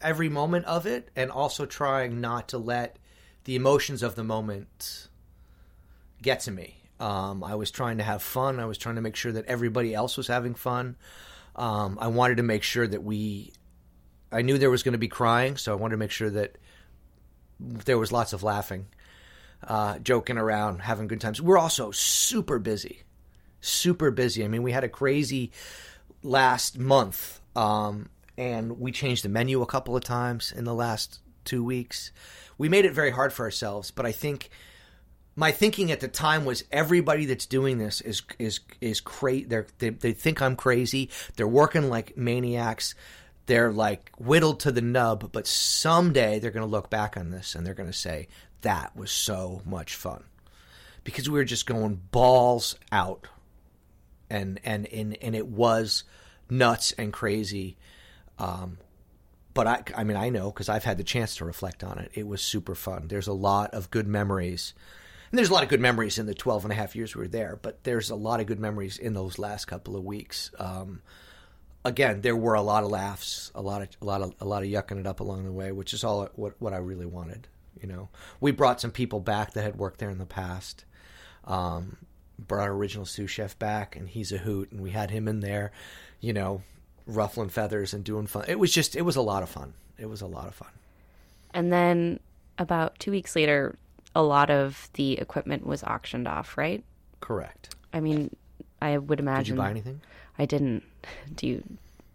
every 0.00 0.28
moment 0.28 0.64
of 0.66 0.86
it, 0.86 1.10
and 1.16 1.30
also 1.30 1.66
trying 1.66 2.20
not 2.20 2.48
to 2.48 2.58
let 2.58 2.96
the 3.44 3.56
emotions 3.56 4.02
of 4.02 4.14
the 4.14 4.24
moment 4.24 5.08
get 6.22 6.40
to 6.40 6.50
me. 6.50 6.76
Um, 7.00 7.44
I 7.44 7.54
was 7.54 7.70
trying 7.70 7.98
to 7.98 8.04
have 8.04 8.22
fun. 8.22 8.58
I 8.60 8.66
was 8.66 8.78
trying 8.78 8.96
to 8.96 9.00
make 9.00 9.16
sure 9.16 9.32
that 9.32 9.46
everybody 9.46 9.94
else 9.94 10.16
was 10.16 10.26
having 10.26 10.54
fun. 10.54 10.96
Um, 11.56 11.98
I 12.00 12.08
wanted 12.08 12.36
to 12.36 12.42
make 12.42 12.62
sure 12.62 12.86
that 12.86 13.02
we. 13.02 13.52
I 14.30 14.42
knew 14.42 14.58
there 14.58 14.70
was 14.70 14.82
going 14.82 14.92
to 14.92 14.98
be 14.98 15.08
crying, 15.08 15.56
so 15.56 15.72
I 15.72 15.76
wanted 15.76 15.92
to 15.92 15.98
make 15.98 16.10
sure 16.10 16.30
that 16.30 16.58
there 17.58 17.98
was 17.98 18.12
lots 18.12 18.32
of 18.32 18.42
laughing, 18.42 18.86
uh, 19.66 19.98
joking 19.98 20.38
around, 20.38 20.82
having 20.82 21.08
good 21.08 21.20
times. 21.20 21.40
We're 21.40 21.58
also 21.58 21.90
super 21.90 22.58
busy, 22.58 23.02
super 23.60 24.10
busy. 24.10 24.44
I 24.44 24.48
mean, 24.48 24.62
we 24.62 24.72
had 24.72 24.84
a 24.84 24.88
crazy 24.88 25.52
last 26.22 26.78
month, 26.78 27.40
um, 27.56 28.08
and 28.36 28.78
we 28.78 28.92
changed 28.92 29.24
the 29.24 29.28
menu 29.28 29.62
a 29.62 29.66
couple 29.66 29.96
of 29.96 30.04
times 30.04 30.52
in 30.52 30.64
the 30.64 30.74
last 30.74 31.20
two 31.44 31.64
weeks. 31.64 32.12
We 32.56 32.68
made 32.68 32.84
it 32.84 32.92
very 32.92 33.10
hard 33.10 33.32
for 33.32 33.44
ourselves, 33.44 33.90
but 33.90 34.06
I 34.06 34.12
think 34.12 34.50
my 35.38 35.52
thinking 35.52 35.92
at 35.92 36.00
the 36.00 36.08
time 36.08 36.44
was 36.44 36.64
everybody 36.72 37.24
that's 37.24 37.46
doing 37.46 37.78
this 37.78 38.00
is 38.00 38.22
is 38.40 38.58
is 38.80 39.00
crazy. 39.00 39.46
They 39.78 39.90
they 39.90 40.12
think 40.12 40.42
I'm 40.42 40.56
crazy. 40.56 41.10
They're 41.36 41.46
working 41.46 41.88
like 41.88 42.16
maniacs. 42.16 42.96
They're 43.46 43.70
like 43.70 44.10
whittled 44.18 44.58
to 44.60 44.72
the 44.72 44.82
nub. 44.82 45.30
But 45.30 45.46
someday 45.46 46.40
they're 46.40 46.50
going 46.50 46.66
to 46.66 46.70
look 46.70 46.90
back 46.90 47.16
on 47.16 47.30
this 47.30 47.54
and 47.54 47.64
they're 47.64 47.74
going 47.74 47.88
to 47.88 47.96
say 47.96 48.26
that 48.62 48.96
was 48.96 49.10
so 49.10 49.62
much 49.64 49.94
fun 49.94 50.24
because 51.04 51.28
we 51.28 51.38
were 51.38 51.44
just 51.44 51.66
going 51.66 52.00
balls 52.10 52.76
out, 52.92 53.26
and 54.28 54.60
and 54.64 54.86
and 54.86 55.16
and 55.22 55.34
it 55.34 55.46
was 55.46 56.04
nuts 56.50 56.92
and 56.92 57.12
crazy. 57.12 57.76
Um, 58.38 58.78
but 59.54 59.66
I, 59.66 59.82
I 59.96 60.04
mean, 60.04 60.16
I 60.16 60.28
know 60.28 60.50
because 60.50 60.68
I've 60.68 60.84
had 60.84 60.98
the 60.98 61.04
chance 61.04 61.36
to 61.36 61.44
reflect 61.44 61.82
on 61.82 61.98
it. 61.98 62.10
It 62.14 62.26
was 62.26 62.42
super 62.42 62.74
fun. 62.74 63.08
There's 63.08 63.26
a 63.26 63.32
lot 63.32 63.74
of 63.74 63.90
good 63.90 64.06
memories. 64.06 64.74
And 65.30 65.38
there's 65.38 65.50
a 65.50 65.52
lot 65.52 65.62
of 65.62 65.68
good 65.68 65.80
memories 65.80 66.18
in 66.18 66.26
the 66.26 66.34
12 66.34 66.64
and 66.64 66.72
a 66.72 66.76
half 66.76 66.96
years 66.96 67.14
we 67.14 67.22
were 67.22 67.28
there, 67.28 67.58
but 67.60 67.84
there's 67.84 68.08
a 68.08 68.14
lot 68.14 68.40
of 68.40 68.46
good 68.46 68.58
memories 68.60 68.96
in 68.98 69.12
those 69.12 69.38
last 69.38 69.66
couple 69.66 69.94
of 69.94 70.02
weeks. 70.02 70.50
Um, 70.58 71.02
again, 71.84 72.22
there 72.22 72.36
were 72.36 72.54
a 72.54 72.62
lot 72.62 72.84
of 72.84 72.90
laughs, 72.90 73.50
a 73.54 73.60
lot 73.60 73.82
of 73.82 73.88
a 74.00 74.04
lot 74.04 74.22
of 74.22 74.34
a 74.40 74.44
lot 74.44 74.62
of 74.62 74.68
yucking 74.68 75.00
it 75.00 75.06
up 75.06 75.20
along 75.20 75.44
the 75.44 75.52
way, 75.52 75.72
which 75.72 75.92
is 75.92 76.04
all 76.04 76.28
what 76.34 76.54
what 76.60 76.72
I 76.72 76.78
really 76.78 77.06
wanted. 77.06 77.46
You 77.80 77.88
know, 77.88 78.08
we 78.40 78.50
brought 78.50 78.80
some 78.80 78.90
people 78.90 79.20
back 79.20 79.52
that 79.52 79.62
had 79.62 79.76
worked 79.76 79.98
there 79.98 80.10
in 80.10 80.18
the 80.18 80.26
past. 80.26 80.84
Um, 81.44 81.96
brought 82.38 82.64
our 82.64 82.72
original 82.72 83.04
sous 83.04 83.30
chef 83.30 83.58
back, 83.58 83.96
and 83.96 84.08
he's 84.08 84.32
a 84.32 84.38
hoot, 84.38 84.70
and 84.70 84.80
we 84.80 84.90
had 84.90 85.10
him 85.10 85.28
in 85.28 85.40
there. 85.40 85.72
You 86.20 86.32
know, 86.32 86.62
ruffling 87.06 87.48
feathers 87.48 87.94
and 87.94 88.04
doing 88.04 88.26
fun. 88.26 88.44
It 88.46 88.58
was 88.58 88.72
just 88.72 88.94
it 88.94 89.02
was 89.02 89.16
a 89.16 89.22
lot 89.22 89.42
of 89.42 89.48
fun. 89.48 89.74
It 89.98 90.06
was 90.06 90.20
a 90.20 90.26
lot 90.26 90.46
of 90.46 90.54
fun. 90.54 90.68
And 91.52 91.72
then 91.72 92.20
about 92.58 92.98
two 92.98 93.10
weeks 93.10 93.34
later, 93.34 93.76
a 94.14 94.22
lot 94.22 94.50
of 94.50 94.88
the 94.94 95.18
equipment 95.18 95.66
was 95.66 95.82
auctioned 95.82 96.28
off, 96.28 96.56
right? 96.56 96.84
Correct. 97.20 97.74
I 97.92 98.00
mean, 98.00 98.34
I 98.80 98.98
would 98.98 99.18
imagine. 99.18 99.56
Did 99.56 99.62
you 99.62 99.66
buy 99.66 99.70
anything? 99.70 100.00
I 100.38 100.44
didn't. 100.44 100.84
Do 101.34 101.46
you? 101.46 101.64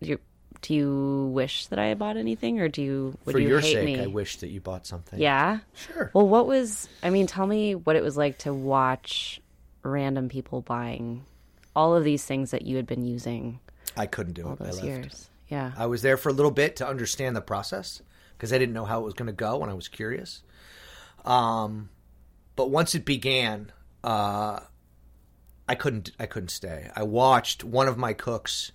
Do 0.02 0.10
you, 0.10 0.20
do 0.64 0.74
you 0.74 1.30
wish 1.34 1.68
that 1.68 1.78
I 1.78 1.86
had 1.88 2.00
bought 2.00 2.18
anything, 2.18 2.60
or 2.60 2.68
do 2.68 2.82
you? 2.82 3.18
Would 3.26 3.34
For 3.34 3.40
you 3.40 3.50
your 3.50 3.60
hate 3.60 3.74
sake, 3.74 3.86
me? 3.86 4.02
I 4.02 4.08
wish 4.08 4.38
that 4.38 4.50
you 4.50 4.60
bought 4.60 4.88
something. 4.88 5.20
Yeah. 5.20 5.60
Sure. 5.76 6.10
Well, 6.14 6.28
what 6.28 6.48
was? 6.48 6.90
I 7.04 7.12
mean, 7.12 7.28
tell 7.28 7.46
me 7.46 7.76
what 7.76 7.96
it 7.96 8.02
was 8.04 8.18
like 8.18 8.40
to 8.40 8.54
watch 8.54 9.40
random 9.84 10.30
people 10.30 10.62
buying 10.62 11.26
all 11.76 11.96
of 11.96 12.04
these 12.04 12.26
things 12.26 12.52
that 12.52 12.64
you 12.64 12.78
had 12.78 12.88
been 12.88 13.04
using 13.04 13.60
I 13.98 14.06
couldn't 14.06 14.34
do 14.34 14.46
all 14.48 14.54
it. 14.54 14.62
I 14.62 14.66
those 14.66 14.76
left. 14.76 14.88
years. 14.88 15.30
Yeah. 15.50 15.72
I 15.78 15.86
was 15.88 16.02
there 16.02 16.18
for 16.18 16.30
a 16.30 16.34
little 16.34 16.52
bit 16.52 16.78
to 16.78 16.88
understand 16.88 17.36
the 17.36 17.42
process 17.42 18.02
because 18.38 18.54
I 18.54 18.58
didn't 18.58 18.74
know 18.74 18.86
how 18.86 19.02
it 19.02 19.04
was 19.04 19.14
going 19.14 19.28
to 19.28 19.34
go 19.34 19.62
and 19.62 19.70
I 19.70 19.74
was 19.74 19.88
curious. 19.88 20.42
Um, 21.26 21.90
but 22.56 22.70
once 22.70 22.96
it 22.96 23.06
began, 23.06 23.72
uh, 24.04 24.60
I 25.68 25.76
couldn't 25.76 26.12
I 26.20 26.26
couldn't 26.26 26.50
stay. 26.50 26.90
I 26.96 27.04
watched 27.04 27.64
one 27.64 27.88
of 27.88 27.98
my 27.98 28.14
cooks 28.14 28.72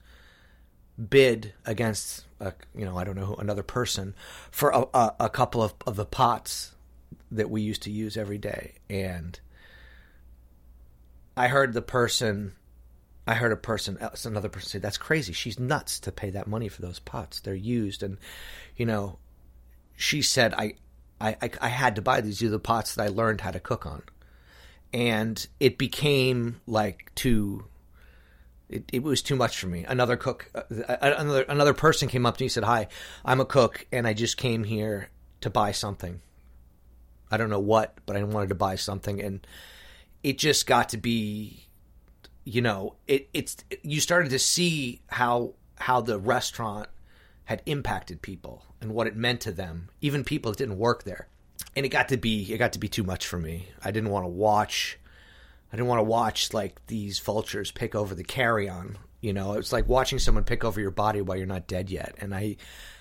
bid 0.99 1.55
against 1.65 2.25
a, 2.41 2.53
you 2.75 2.85
know 2.85 2.97
I 2.97 3.05
don't 3.05 3.17
know 3.17 3.27
who, 3.27 3.35
another 3.37 3.63
person 3.63 4.15
for 4.51 4.71
a, 4.71 4.85
a, 4.95 5.15
a 5.21 5.29
couple 5.31 5.63
of, 5.63 5.75
of 5.87 5.97
the 5.97 6.05
pots 6.05 6.75
that 7.31 7.51
we 7.51 7.61
used 7.61 7.83
to 7.83 7.91
use 7.91 8.17
every 8.17 8.39
day, 8.39 8.75
and 8.89 9.39
I 11.37 11.49
heard 11.49 11.73
the 11.73 11.83
person. 11.83 12.55
I 13.27 13.35
heard 13.35 13.53
a 13.53 13.57
person, 13.57 13.99
another 14.25 14.49
person 14.49 14.71
say, 14.71 14.79
"That's 14.79 14.97
crazy. 14.97 15.33
She's 15.33 15.59
nuts 15.59 16.01
to 16.01 16.13
pay 16.13 16.31
that 16.31 16.47
money 16.47 16.69
for 16.69 16.83
those 16.83 16.99
pots. 16.99 17.41
They're 17.41 17.55
used." 17.55 18.03
And 18.03 18.19
you 18.77 18.87
know, 18.87 19.19
she 19.97 20.23
said, 20.23 20.55
"I, 20.55 20.75
I, 21.21 21.37
I, 21.43 21.51
I 21.61 21.69
had 21.69 21.97
to 21.97 22.03
buy 22.03 22.21
these. 22.23 22.39
These 22.39 22.49
are 22.49 22.53
the 22.53 22.59
pots 22.59 22.95
that 22.95 23.03
I 23.03 23.09
learned 23.09 23.43
how 23.43 23.51
to 23.51 23.61
cook 23.61 23.87
on." 23.87 24.03
and 24.93 25.47
it 25.61 25.79
became 25.79 26.61
like 26.67 27.13
too 27.15 27.67
it, 28.69 28.85
it 28.93 29.03
was 29.03 29.23
too 29.23 29.37
much 29.37 29.59
for 29.59 29.67
me 29.67 29.85
another 29.89 30.17
cook 30.17 30.51
uh, 30.55 30.63
another 31.01 31.43
another 31.43 31.75
person 31.75 32.09
came 32.09 32.27
up 32.27 32.37
to 32.37 32.43
me 32.43 32.47
and 32.47 32.53
said 32.53 32.65
hi 32.65 32.89
i'm 33.25 33.41
a 33.41 33.45
cook 33.45 33.87
and 33.93 34.07
i 34.07 34.13
just 34.13 34.37
came 34.37 34.65
here 34.65 35.09
to 35.41 35.51
buy 35.51 35.73
something 35.73 36.21
i 37.31 37.37
don't 37.37 37.51
know 37.51 37.61
what 37.61 37.99
but 38.07 38.17
i 38.17 38.23
wanted 38.23 38.49
to 38.49 38.55
buy 38.55 38.75
something 38.75 39.21
and 39.21 39.47
it 40.23 40.39
just 40.39 40.67
got 40.67 40.89
to 40.89 40.97
be 40.97 41.67
you 42.45 42.61
know 42.61 42.95
it 43.07 43.29
it's 43.33 43.57
you 43.83 44.01
started 44.01 44.31
to 44.31 44.39
see 44.39 45.01
how 45.09 45.55
how 45.77 46.01
the 46.01 46.19
restaurant 46.19 46.89
had 47.45 47.63
impacted 47.67 48.21
people 48.21 48.65
and 48.81 48.93
what 48.93 49.07
it 49.07 49.17
meant 49.17 49.41
to 49.41 49.53
them 49.53 49.89
even 50.01 50.25
people 50.25 50.51
that 50.51 50.59
didn't 50.59 50.79
work 50.79 51.05
there 51.05 51.29
and 51.77 51.87
it 51.87 51.91
got 51.91 52.09
to 52.09 52.17
be 52.17 52.53
it 52.53 52.59
got 52.59 52.73
to 52.73 52.79
be 52.79 52.89
too 52.89 53.03
much 53.03 53.27
for 53.27 53.39
me. 53.39 53.69
I 53.85 53.91
didn't 53.91 54.11
want 54.11 54.25
to 54.25 54.29
watch. 54.29 54.99
I 55.73 55.77
didn't 55.77 55.89
want 55.89 55.99
to 56.01 56.05
watch 56.05 56.53
like 56.53 56.85
these 56.87 57.19
vultures 57.19 57.71
pick 57.71 57.95
over 57.95 58.15
the 58.15 58.25
carry 58.25 58.69
on. 58.69 58.99
You 59.21 59.33
know, 59.33 59.55
it's 59.55 59.73
like 59.73 59.89
watching 59.89 60.19
someone 60.19 60.45
pick 60.45 60.65
over 60.65 60.81
your 60.81 60.91
body 60.91 61.21
while 61.21 61.37
you're 61.37 61.47
not 61.47 61.67
dead 61.67 61.91
yet. 61.91 62.15
And 62.19 62.35
I, 62.35 62.57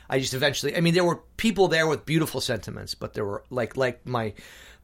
I 0.10 0.20
just 0.20 0.34
eventually. 0.34 0.76
I 0.76 0.82
mean, 0.82 0.94
there 0.94 1.04
were 1.04 1.22
people 1.38 1.68
there 1.68 1.88
with 1.88 2.06
beautiful 2.06 2.42
sentiments, 2.42 2.96
but 2.96 3.14
there 3.14 3.26
were 3.26 3.44
like 3.50 3.78
like 3.78 4.06
my 4.06 4.34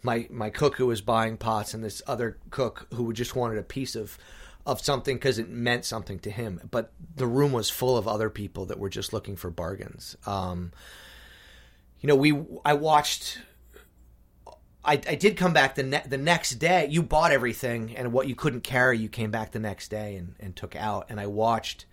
my 0.03 0.27
my 0.29 0.49
cook 0.49 0.75
who 0.77 0.87
was 0.87 1.01
buying 1.01 1.37
pots 1.37 1.73
and 1.73 1.83
this 1.83 2.01
other 2.07 2.37
cook 2.51 2.87
who 2.93 3.11
just 3.13 3.35
wanted 3.35 3.57
a 3.57 3.63
piece 3.63 3.95
of 3.95 4.17
of 4.65 4.79
something 4.79 5.15
because 5.17 5.39
it 5.39 5.49
meant 5.49 5.85
something 5.85 6.19
to 6.19 6.31
him. 6.31 6.61
But 6.69 6.91
the 7.15 7.27
room 7.27 7.51
was 7.51 7.69
full 7.69 7.97
of 7.97 8.07
other 8.07 8.29
people 8.29 8.67
that 8.67 8.79
were 8.79 8.89
just 8.89 9.11
looking 9.11 9.35
for 9.35 9.49
bargains. 9.49 10.15
Um, 10.25 10.71
you 11.99 12.07
know, 12.07 12.15
we 12.15 12.37
I 12.63 12.73
watched 12.73 13.39
I, 14.85 14.93
I 14.93 15.15
did 15.15 15.37
come 15.37 15.53
back 15.53 15.75
the 15.75 15.83
ne- 15.83 16.03
the 16.05 16.17
next 16.17 16.51
day. 16.51 16.87
You 16.89 17.03
bought 17.03 17.31
everything, 17.31 17.95
and 17.95 18.11
what 18.11 18.27
you 18.27 18.35
couldn't 18.35 18.61
carry, 18.61 18.97
you 18.97 19.09
came 19.09 19.31
back 19.31 19.51
the 19.51 19.59
next 19.59 19.89
day 19.89 20.15
and, 20.15 20.35
and 20.39 20.55
took 20.55 20.75
out. 20.75 21.07
And 21.09 21.19
I 21.19 21.27
watched 21.27 21.85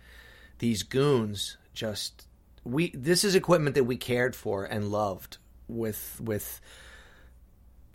these 0.58 0.82
goons 0.82 1.56
just 1.72 2.26
we. 2.64 2.90
This 2.94 3.24
is 3.24 3.34
equipment 3.34 3.74
that 3.76 3.84
we 3.84 3.96
cared 3.96 4.34
for 4.34 4.64
and 4.64 4.90
loved 4.90 5.38
with 5.68 6.20
with 6.22 6.60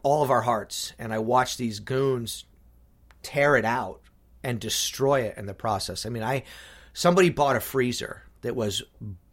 all 0.02 0.24
of 0.24 0.32
our 0.32 0.42
hearts. 0.42 0.94
And 0.98 1.14
I 1.14 1.20
watched 1.20 1.58
these 1.58 1.80
goons 1.80 2.46
tear 3.22 3.58
it 3.58 3.66
out 3.66 4.02
and 4.44 4.60
destroy 4.60 5.22
it 5.22 5.38
in 5.38 5.46
the 5.46 5.54
process. 5.54 6.06
I 6.06 6.10
mean, 6.10 6.24
I 6.24 6.44
somebody 6.94 7.30
bought 7.30 7.58
a 7.58 7.62
freezer 7.62 8.24
that 8.42 8.56
was 8.56 8.84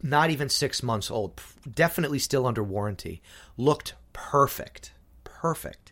not 0.01 0.31
even 0.31 0.49
six 0.49 0.83
months 0.83 1.11
old, 1.11 1.39
definitely 1.71 2.19
still 2.19 2.47
under 2.47 2.63
warranty, 2.63 3.21
looked 3.55 3.93
perfect 4.11 4.91
perfect. 5.43 5.91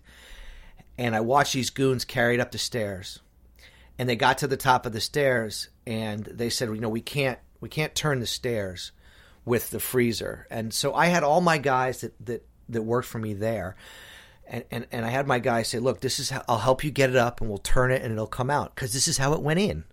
And 0.97 1.13
I 1.13 1.19
watched 1.19 1.51
these 1.51 1.71
goons 1.71 2.05
carried 2.05 2.39
up 2.39 2.51
the 2.51 2.57
stairs. 2.57 3.19
And 3.99 4.07
they 4.07 4.15
got 4.15 4.37
to 4.37 4.47
the 4.47 4.55
top 4.55 4.85
of 4.85 4.93
the 4.93 5.01
stairs 5.01 5.67
and 5.85 6.23
they 6.23 6.49
said, 6.49 6.69
you 6.69 6.79
know, 6.79 6.87
we 6.87 7.01
can't 7.01 7.37
we 7.59 7.67
can't 7.67 7.93
turn 7.93 8.21
the 8.21 8.25
stairs 8.25 8.93
with 9.43 9.69
the 9.69 9.81
freezer. 9.81 10.47
And 10.49 10.73
so 10.73 10.93
I 10.93 11.07
had 11.07 11.23
all 11.23 11.41
my 11.41 11.57
guys 11.57 11.99
that 11.99 12.13
that, 12.25 12.45
that 12.69 12.83
worked 12.83 13.09
for 13.09 13.19
me 13.19 13.33
there. 13.33 13.75
And, 14.47 14.63
and, 14.71 14.87
and 14.89 15.05
I 15.05 15.09
had 15.09 15.27
my 15.27 15.39
guys 15.39 15.67
say, 15.67 15.79
look, 15.79 15.99
this 15.99 16.17
is 16.17 16.29
how 16.29 16.43
I'll 16.47 16.57
help 16.59 16.81
you 16.85 16.89
get 16.89 17.09
it 17.09 17.17
up 17.17 17.41
and 17.41 17.49
we'll 17.49 17.59
turn 17.59 17.91
it 17.91 18.01
and 18.01 18.13
it'll 18.13 18.27
come 18.27 18.49
out 18.49 18.73
because 18.73 18.93
this 18.93 19.09
is 19.09 19.17
how 19.17 19.33
it 19.33 19.41
went 19.41 19.59
in. 19.59 19.83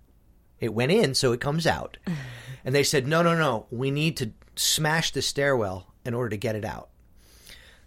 It 0.60 0.72
went 0.72 0.92
in, 0.92 1.14
so 1.14 1.32
it 1.32 1.40
comes 1.40 1.66
out. 1.66 1.96
and 2.64 2.74
they 2.74 2.84
said, 2.84 3.08
no, 3.08 3.22
no, 3.22 3.36
no, 3.36 3.66
we 3.70 3.90
need 3.90 4.16
to 4.18 4.30
smash 4.54 5.10
the 5.10 5.22
stairwell 5.22 5.92
in 6.04 6.14
order 6.14 6.30
to 6.30 6.36
get 6.36 6.54
it 6.54 6.64
out. 6.64 6.90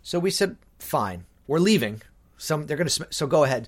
So 0.01 0.19
we 0.19 0.31
said, 0.31 0.57
fine 0.77 1.25
we're 1.51 1.59
leaving. 1.59 2.01
Some 2.37 2.65
they're 2.65 2.77
going 2.77 2.87
to 2.87 3.07
so 3.09 3.27
go 3.27 3.43
ahead. 3.43 3.67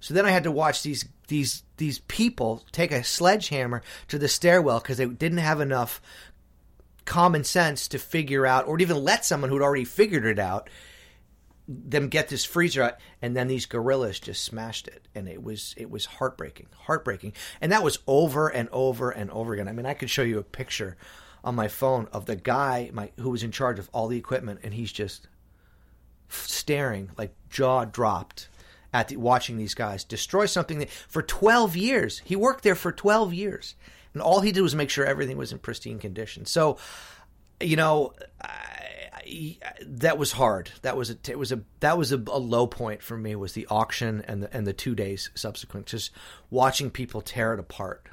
So 0.00 0.14
then 0.14 0.26
I 0.26 0.30
had 0.30 0.42
to 0.42 0.50
watch 0.50 0.82
these 0.82 1.08
these 1.28 1.62
these 1.76 2.00
people 2.00 2.64
take 2.72 2.90
a 2.90 3.04
sledgehammer 3.04 3.82
to 4.08 4.18
the 4.18 4.26
stairwell 4.26 4.80
because 4.80 4.96
they 4.96 5.06
didn't 5.06 5.38
have 5.38 5.60
enough 5.60 6.02
common 7.04 7.44
sense 7.44 7.86
to 7.88 7.98
figure 8.00 8.44
out, 8.46 8.66
or 8.66 8.80
even 8.80 8.96
let 8.96 9.24
someone 9.24 9.48
who'd 9.48 9.62
already 9.62 9.84
figured 9.84 10.26
it 10.26 10.40
out, 10.40 10.68
them 11.68 12.08
get 12.08 12.28
this 12.28 12.44
freezer 12.44 12.82
out, 12.82 12.96
and 13.22 13.36
then 13.36 13.46
these 13.46 13.66
gorillas 13.66 14.18
just 14.18 14.42
smashed 14.42 14.88
it, 14.88 15.06
and 15.14 15.28
it 15.28 15.40
was 15.40 15.76
it 15.76 15.88
was 15.88 16.04
heartbreaking, 16.04 16.66
heartbreaking, 16.76 17.32
and 17.60 17.70
that 17.70 17.84
was 17.84 18.00
over 18.08 18.48
and 18.48 18.68
over 18.72 19.10
and 19.12 19.30
over 19.30 19.54
again. 19.54 19.68
I 19.68 19.72
mean, 19.72 19.86
I 19.86 19.94
could 19.94 20.10
show 20.10 20.22
you 20.22 20.40
a 20.40 20.42
picture 20.42 20.96
on 21.44 21.54
my 21.54 21.68
phone 21.68 22.08
of 22.12 22.26
the 22.26 22.36
guy 22.36 22.90
my, 22.92 23.12
who 23.20 23.30
was 23.30 23.44
in 23.44 23.52
charge 23.52 23.78
of 23.78 23.88
all 23.92 24.08
the 24.08 24.18
equipment, 24.18 24.60
and 24.64 24.74
he's 24.74 24.90
just 24.90 25.28
staring, 26.32 27.10
like 27.16 27.34
jaw 27.50 27.84
dropped 27.84 28.48
at 28.92 29.08
the, 29.08 29.16
watching 29.16 29.56
these 29.56 29.74
guys 29.74 30.04
destroy 30.04 30.46
something 30.46 30.78
that 30.78 30.90
for 30.90 31.22
12 31.22 31.76
years. 31.76 32.20
He 32.24 32.36
worked 32.36 32.64
there 32.64 32.74
for 32.74 32.92
12 32.92 33.32
years. 33.32 33.74
And 34.12 34.22
all 34.22 34.40
he 34.40 34.52
did 34.52 34.60
was 34.60 34.74
make 34.74 34.90
sure 34.90 35.06
everything 35.06 35.38
was 35.38 35.52
in 35.52 35.58
pristine 35.58 35.98
condition. 35.98 36.44
So 36.44 36.76
you 37.62 37.76
know 37.76 38.12
I, 38.40 38.48
I, 39.14 39.56
that 39.86 40.18
was 40.18 40.32
hard. 40.32 40.70
That 40.82 40.96
was 40.96 41.10
a 41.10 41.16
it 41.28 41.38
was 41.38 41.52
a 41.52 41.62
that 41.80 41.96
was 41.96 42.12
a, 42.12 42.16
a, 42.16 42.38
low 42.38 42.66
point 42.66 43.02
for 43.02 43.16
me 43.16 43.36
was 43.36 43.52
the 43.52 43.66
auction 43.68 44.22
and 44.26 44.42
the 44.42 44.54
and 44.54 44.66
the 44.66 44.72
two 44.72 44.94
days 44.94 45.30
subsequent. 45.34 45.86
Just 45.86 46.10
watching 46.50 46.90
people 46.90 47.20
tear 47.20 47.54
it 47.54 47.60
apart. 47.60 48.08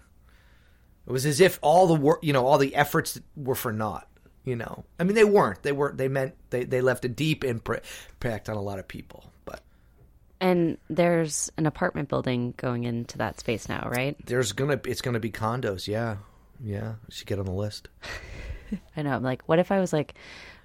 It 1.07 1.11
was 1.11 1.25
as 1.25 1.41
if 1.41 1.59
all 1.61 1.87
the 1.87 1.95
work 1.95 2.19
you 2.21 2.33
know 2.33 2.45
all 2.45 2.57
the 2.57 2.75
efforts 2.75 3.19
were 3.35 3.55
for 3.55 3.73
naught 3.73 4.07
you 4.43 4.55
know, 4.55 4.85
I 4.99 5.03
mean, 5.03 5.15
they 5.15 5.23
weren't. 5.23 5.61
They 5.63 5.71
weren't 5.71 5.97
They 5.97 6.07
meant 6.07 6.35
they 6.49 6.63
they 6.63 6.81
left 6.81 7.05
a 7.05 7.09
deep 7.09 7.43
impact 7.43 8.49
on 8.49 8.55
a 8.55 8.61
lot 8.61 8.79
of 8.79 8.87
people. 8.87 9.31
But 9.45 9.61
and 10.39 10.77
there's 10.89 11.51
an 11.57 11.65
apartment 11.65 12.09
building 12.09 12.53
going 12.57 12.83
into 12.85 13.17
that 13.19 13.39
space 13.39 13.69
now, 13.69 13.87
right? 13.89 14.15
There's 14.25 14.51
gonna 14.53 14.79
it's 14.85 15.01
gonna 15.01 15.19
be 15.19 15.31
condos. 15.31 15.87
Yeah, 15.87 16.17
yeah. 16.63 16.95
should 17.09 17.27
get 17.27 17.39
on 17.39 17.45
the 17.45 17.51
list. 17.51 17.89
I 18.97 19.01
know. 19.01 19.11
I'm 19.11 19.23
like, 19.23 19.43
what 19.47 19.59
if 19.59 19.71
I 19.71 19.79
was 19.79 19.91
like, 19.91 20.13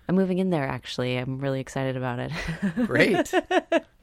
I'm 0.09 0.15
moving 0.15 0.39
in 0.39 0.51
there. 0.51 0.67
Actually, 0.67 1.17
I'm 1.17 1.39
really 1.39 1.61
excited 1.61 1.97
about 1.97 2.19
it. 2.19 2.33
Great, 2.87 3.33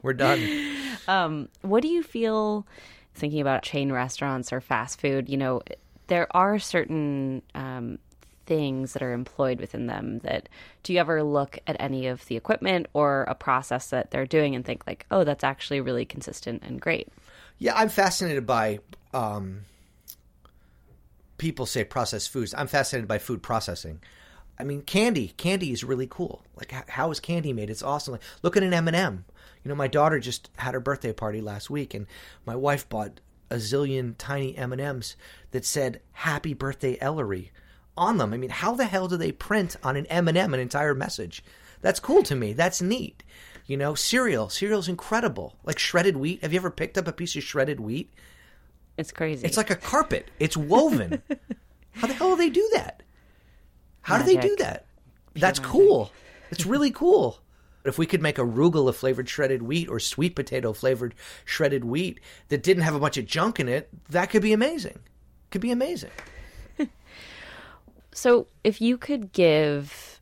we're 0.02 0.14
done. 0.14 0.40
Um, 1.08 1.48
what 1.62 1.82
do 1.82 1.88
you 1.88 2.04
feel 2.04 2.64
thinking 3.14 3.40
about 3.40 3.64
chain 3.64 3.90
restaurants 3.90 4.52
or 4.52 4.60
fast 4.60 5.00
food? 5.00 5.28
You 5.28 5.36
know, 5.36 5.62
there 6.06 6.28
are 6.30 6.60
certain 6.60 7.42
um, 7.56 7.98
things 8.46 8.92
that 8.92 9.02
are 9.02 9.12
employed 9.12 9.60
within 9.60 9.86
them 9.86 10.18
that 10.20 10.48
do 10.82 10.92
you 10.92 10.98
ever 10.98 11.22
look 11.22 11.58
at 11.66 11.76
any 11.78 12.06
of 12.06 12.26
the 12.26 12.36
equipment 12.36 12.86
or 12.92 13.22
a 13.24 13.34
process 13.34 13.90
that 13.90 14.10
they're 14.10 14.26
doing 14.26 14.54
and 14.54 14.64
think 14.64 14.86
like 14.86 15.06
oh 15.10 15.24
that's 15.24 15.44
actually 15.44 15.80
really 15.80 16.04
consistent 16.04 16.62
and 16.64 16.80
great 16.80 17.08
yeah 17.58 17.72
i'm 17.76 17.88
fascinated 17.88 18.46
by 18.46 18.78
um, 19.14 19.66
people 21.42 21.66
say 21.66 21.84
processed 21.84 22.30
foods. 22.30 22.54
I'm 22.56 22.68
fascinated 22.68 23.08
by 23.08 23.18
food 23.18 23.42
processing. 23.42 24.00
I 24.58 24.64
mean 24.64 24.82
candy 24.82 25.28
candy 25.36 25.72
is 25.72 25.82
really 25.82 26.06
cool. 26.08 26.44
Like 26.56 26.70
how 26.88 27.10
is 27.10 27.18
candy 27.18 27.52
made? 27.52 27.68
It's 27.68 27.82
awesome. 27.82 28.12
Like, 28.12 28.22
look 28.42 28.56
at 28.56 28.62
an 28.62 28.72
m&m 28.72 29.24
you 29.64 29.68
know 29.68 29.74
my 29.74 29.88
daughter 29.88 30.18
just 30.20 30.50
had 30.56 30.74
her 30.74 30.80
birthday 30.80 31.12
party 31.12 31.40
last 31.40 31.70
week 31.70 31.94
and 31.94 32.06
my 32.44 32.54
wife 32.54 32.88
bought 32.88 33.20
a 33.50 33.56
zillion 33.56 34.14
tiny 34.18 34.56
m&ms 34.56 35.16
that 35.50 35.64
said 35.64 36.00
happy 36.12 36.54
birthday 36.54 36.96
ellery 37.00 37.50
on 37.96 38.18
them. 38.18 38.32
I 38.32 38.36
mean, 38.36 38.50
how 38.50 38.74
the 38.74 38.84
hell 38.84 39.08
do 39.08 39.16
they 39.16 39.32
print 39.32 39.76
on 39.82 39.96
an 39.96 40.06
M&M 40.06 40.54
an 40.54 40.60
entire 40.60 40.94
message? 40.94 41.42
That's 41.80 42.00
cool 42.00 42.22
to 42.24 42.34
me. 42.34 42.52
That's 42.52 42.80
neat. 42.80 43.22
You 43.66 43.76
know, 43.76 43.94
cereal. 43.94 44.48
Cereal's 44.48 44.88
incredible. 44.88 45.56
Like 45.64 45.78
shredded 45.78 46.16
wheat. 46.16 46.42
Have 46.42 46.52
you 46.52 46.58
ever 46.58 46.70
picked 46.70 46.98
up 46.98 47.08
a 47.08 47.12
piece 47.12 47.36
of 47.36 47.42
shredded 47.42 47.80
wheat? 47.80 48.12
It's 48.96 49.12
crazy. 49.12 49.46
It's 49.46 49.56
like 49.56 49.70
a 49.70 49.76
carpet. 49.76 50.30
It's 50.38 50.56
woven. 50.56 51.22
how 51.92 52.06
the 52.06 52.14
hell 52.14 52.30
do 52.30 52.36
they 52.36 52.50
do 52.50 52.68
that? 52.74 53.02
How 54.02 54.18
Magic. 54.18 54.26
do 54.26 54.34
they 54.34 54.48
do 54.48 54.56
that? 54.56 54.86
That's 55.34 55.58
cool. 55.58 56.10
It's 56.50 56.66
really 56.66 56.90
cool. 56.90 57.40
If 57.82 57.96
we 57.96 58.04
could 58.04 58.20
make 58.20 58.36
arugula 58.36 58.94
flavored 58.94 59.26
shredded 59.26 59.62
wheat 59.62 59.88
or 59.88 59.98
sweet 59.98 60.36
potato 60.36 60.74
flavored 60.74 61.14
shredded 61.46 61.82
wheat 61.82 62.20
that 62.48 62.62
didn't 62.62 62.82
have 62.82 62.94
a 62.94 63.00
bunch 63.00 63.16
of 63.16 63.24
junk 63.24 63.58
in 63.58 63.70
it, 63.70 63.88
that 64.10 64.28
could 64.28 64.42
be 64.42 64.52
amazing. 64.52 64.98
Could 65.50 65.62
be 65.62 65.70
amazing. 65.70 66.10
So, 68.14 68.46
if 68.62 68.80
you 68.80 68.98
could 68.98 69.32
give 69.32 70.20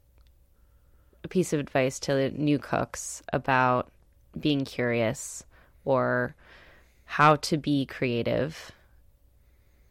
a 1.25 1.29
piece 1.29 1.53
of 1.53 1.61
advice 1.61 1.99
to 2.01 2.31
new 2.31 2.59
cooks 2.59 3.23
about 3.33 3.91
being 4.39 4.65
curious 4.65 5.45
or 5.85 6.35
how 7.05 7.37
to 7.37 7.57
be 7.57 7.87
creative, 7.87 8.71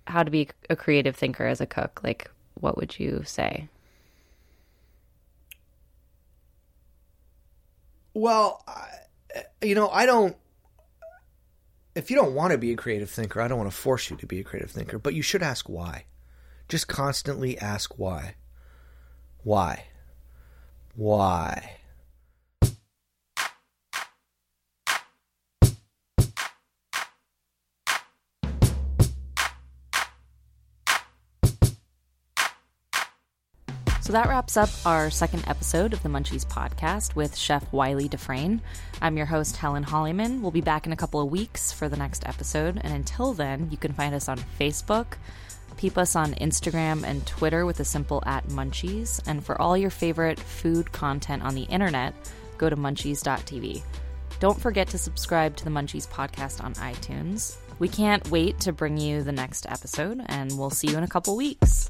how 0.07 0.23
to 0.23 0.31
be 0.31 0.49
a 0.69 0.75
creative 0.75 1.15
thinker 1.15 1.45
as 1.45 1.59
a 1.59 1.65
cook, 1.65 1.99
like 2.03 2.31
what 2.55 2.77
would 2.77 2.99
you 2.99 3.23
say? 3.25 3.67
Well, 8.13 8.63
I, 8.67 8.87
you 9.61 9.75
know, 9.75 9.89
I 9.89 10.05
don't. 10.05 10.35
If 11.95 12.09
you 12.09 12.15
don't 12.15 12.33
want 12.33 12.51
to 12.51 12.57
be 12.57 12.71
a 12.71 12.75
creative 12.75 13.09
thinker, 13.09 13.41
I 13.41 13.47
don't 13.47 13.57
want 13.57 13.69
to 13.69 13.75
force 13.75 14.09
you 14.09 14.15
to 14.17 14.25
be 14.25 14.39
a 14.39 14.43
creative 14.43 14.71
thinker, 14.71 14.97
but 14.97 15.13
you 15.13 15.21
should 15.21 15.43
ask 15.43 15.67
why. 15.67 16.05
Just 16.69 16.87
constantly 16.87 17.57
ask 17.57 17.97
why. 17.97 18.35
Why? 19.43 19.85
Why? 20.95 21.77
So 34.01 34.13
that 34.13 34.27
wraps 34.27 34.57
up 34.57 34.69
our 34.85 35.09
second 35.09 35.43
episode 35.47 35.93
of 35.93 36.01
the 36.03 36.09
Munchies 36.09 36.45
podcast 36.45 37.15
with 37.15 37.35
Chef 37.35 37.71
Wylie 37.71 38.07
Dufresne. 38.07 38.61
I'm 39.01 39.17
your 39.17 39.27
host, 39.27 39.57
Helen 39.57 39.83
Hollyman. 39.83 40.41
We'll 40.41 40.51
be 40.51 40.61
back 40.61 40.85
in 40.85 40.91
a 40.91 40.95
couple 40.95 41.19
of 41.19 41.31
weeks 41.31 41.71
for 41.71 41.89
the 41.89 41.97
next 41.97 42.27
episode. 42.27 42.79
And 42.83 42.93
until 42.93 43.33
then, 43.33 43.69
you 43.71 43.77
can 43.77 43.93
find 43.93 44.13
us 44.15 44.27
on 44.27 44.39
Facebook, 44.59 45.13
peep 45.79 45.97
us 45.97 46.13
on 46.13 46.33
Instagram 46.33 47.05
and 47.05 47.25
Twitter 47.25 47.65
with 47.65 47.79
a 47.79 47.85
simple 47.85 48.21
at 48.25 48.45
Munchies. 48.49 49.21
And 49.25 49.41
for 49.41 49.59
all 49.61 49.77
your 49.77 49.89
favorite 49.89 50.37
food 50.37 50.91
content 50.91 51.41
on 51.41 51.55
the 51.55 51.63
internet, 51.63 52.13
go 52.57 52.69
to 52.69 52.75
munchies.tv. 52.75 53.81
Don't 54.41 54.59
forget 54.59 54.89
to 54.89 54.97
subscribe 54.97 55.55
to 55.55 55.63
the 55.63 55.69
Munchies 55.69 56.05
podcast 56.05 56.61
on 56.61 56.73
iTunes. 56.73 57.55
We 57.79 57.87
can't 57.87 58.29
wait 58.29 58.59
to 58.59 58.73
bring 58.73 58.97
you 58.97 59.23
the 59.23 59.31
next 59.31 59.67
episode, 59.69 60.21
and 60.25 60.51
we'll 60.59 60.69
see 60.69 60.89
you 60.89 60.97
in 60.97 61.03
a 61.05 61.07
couple 61.07 61.37
weeks. 61.37 61.89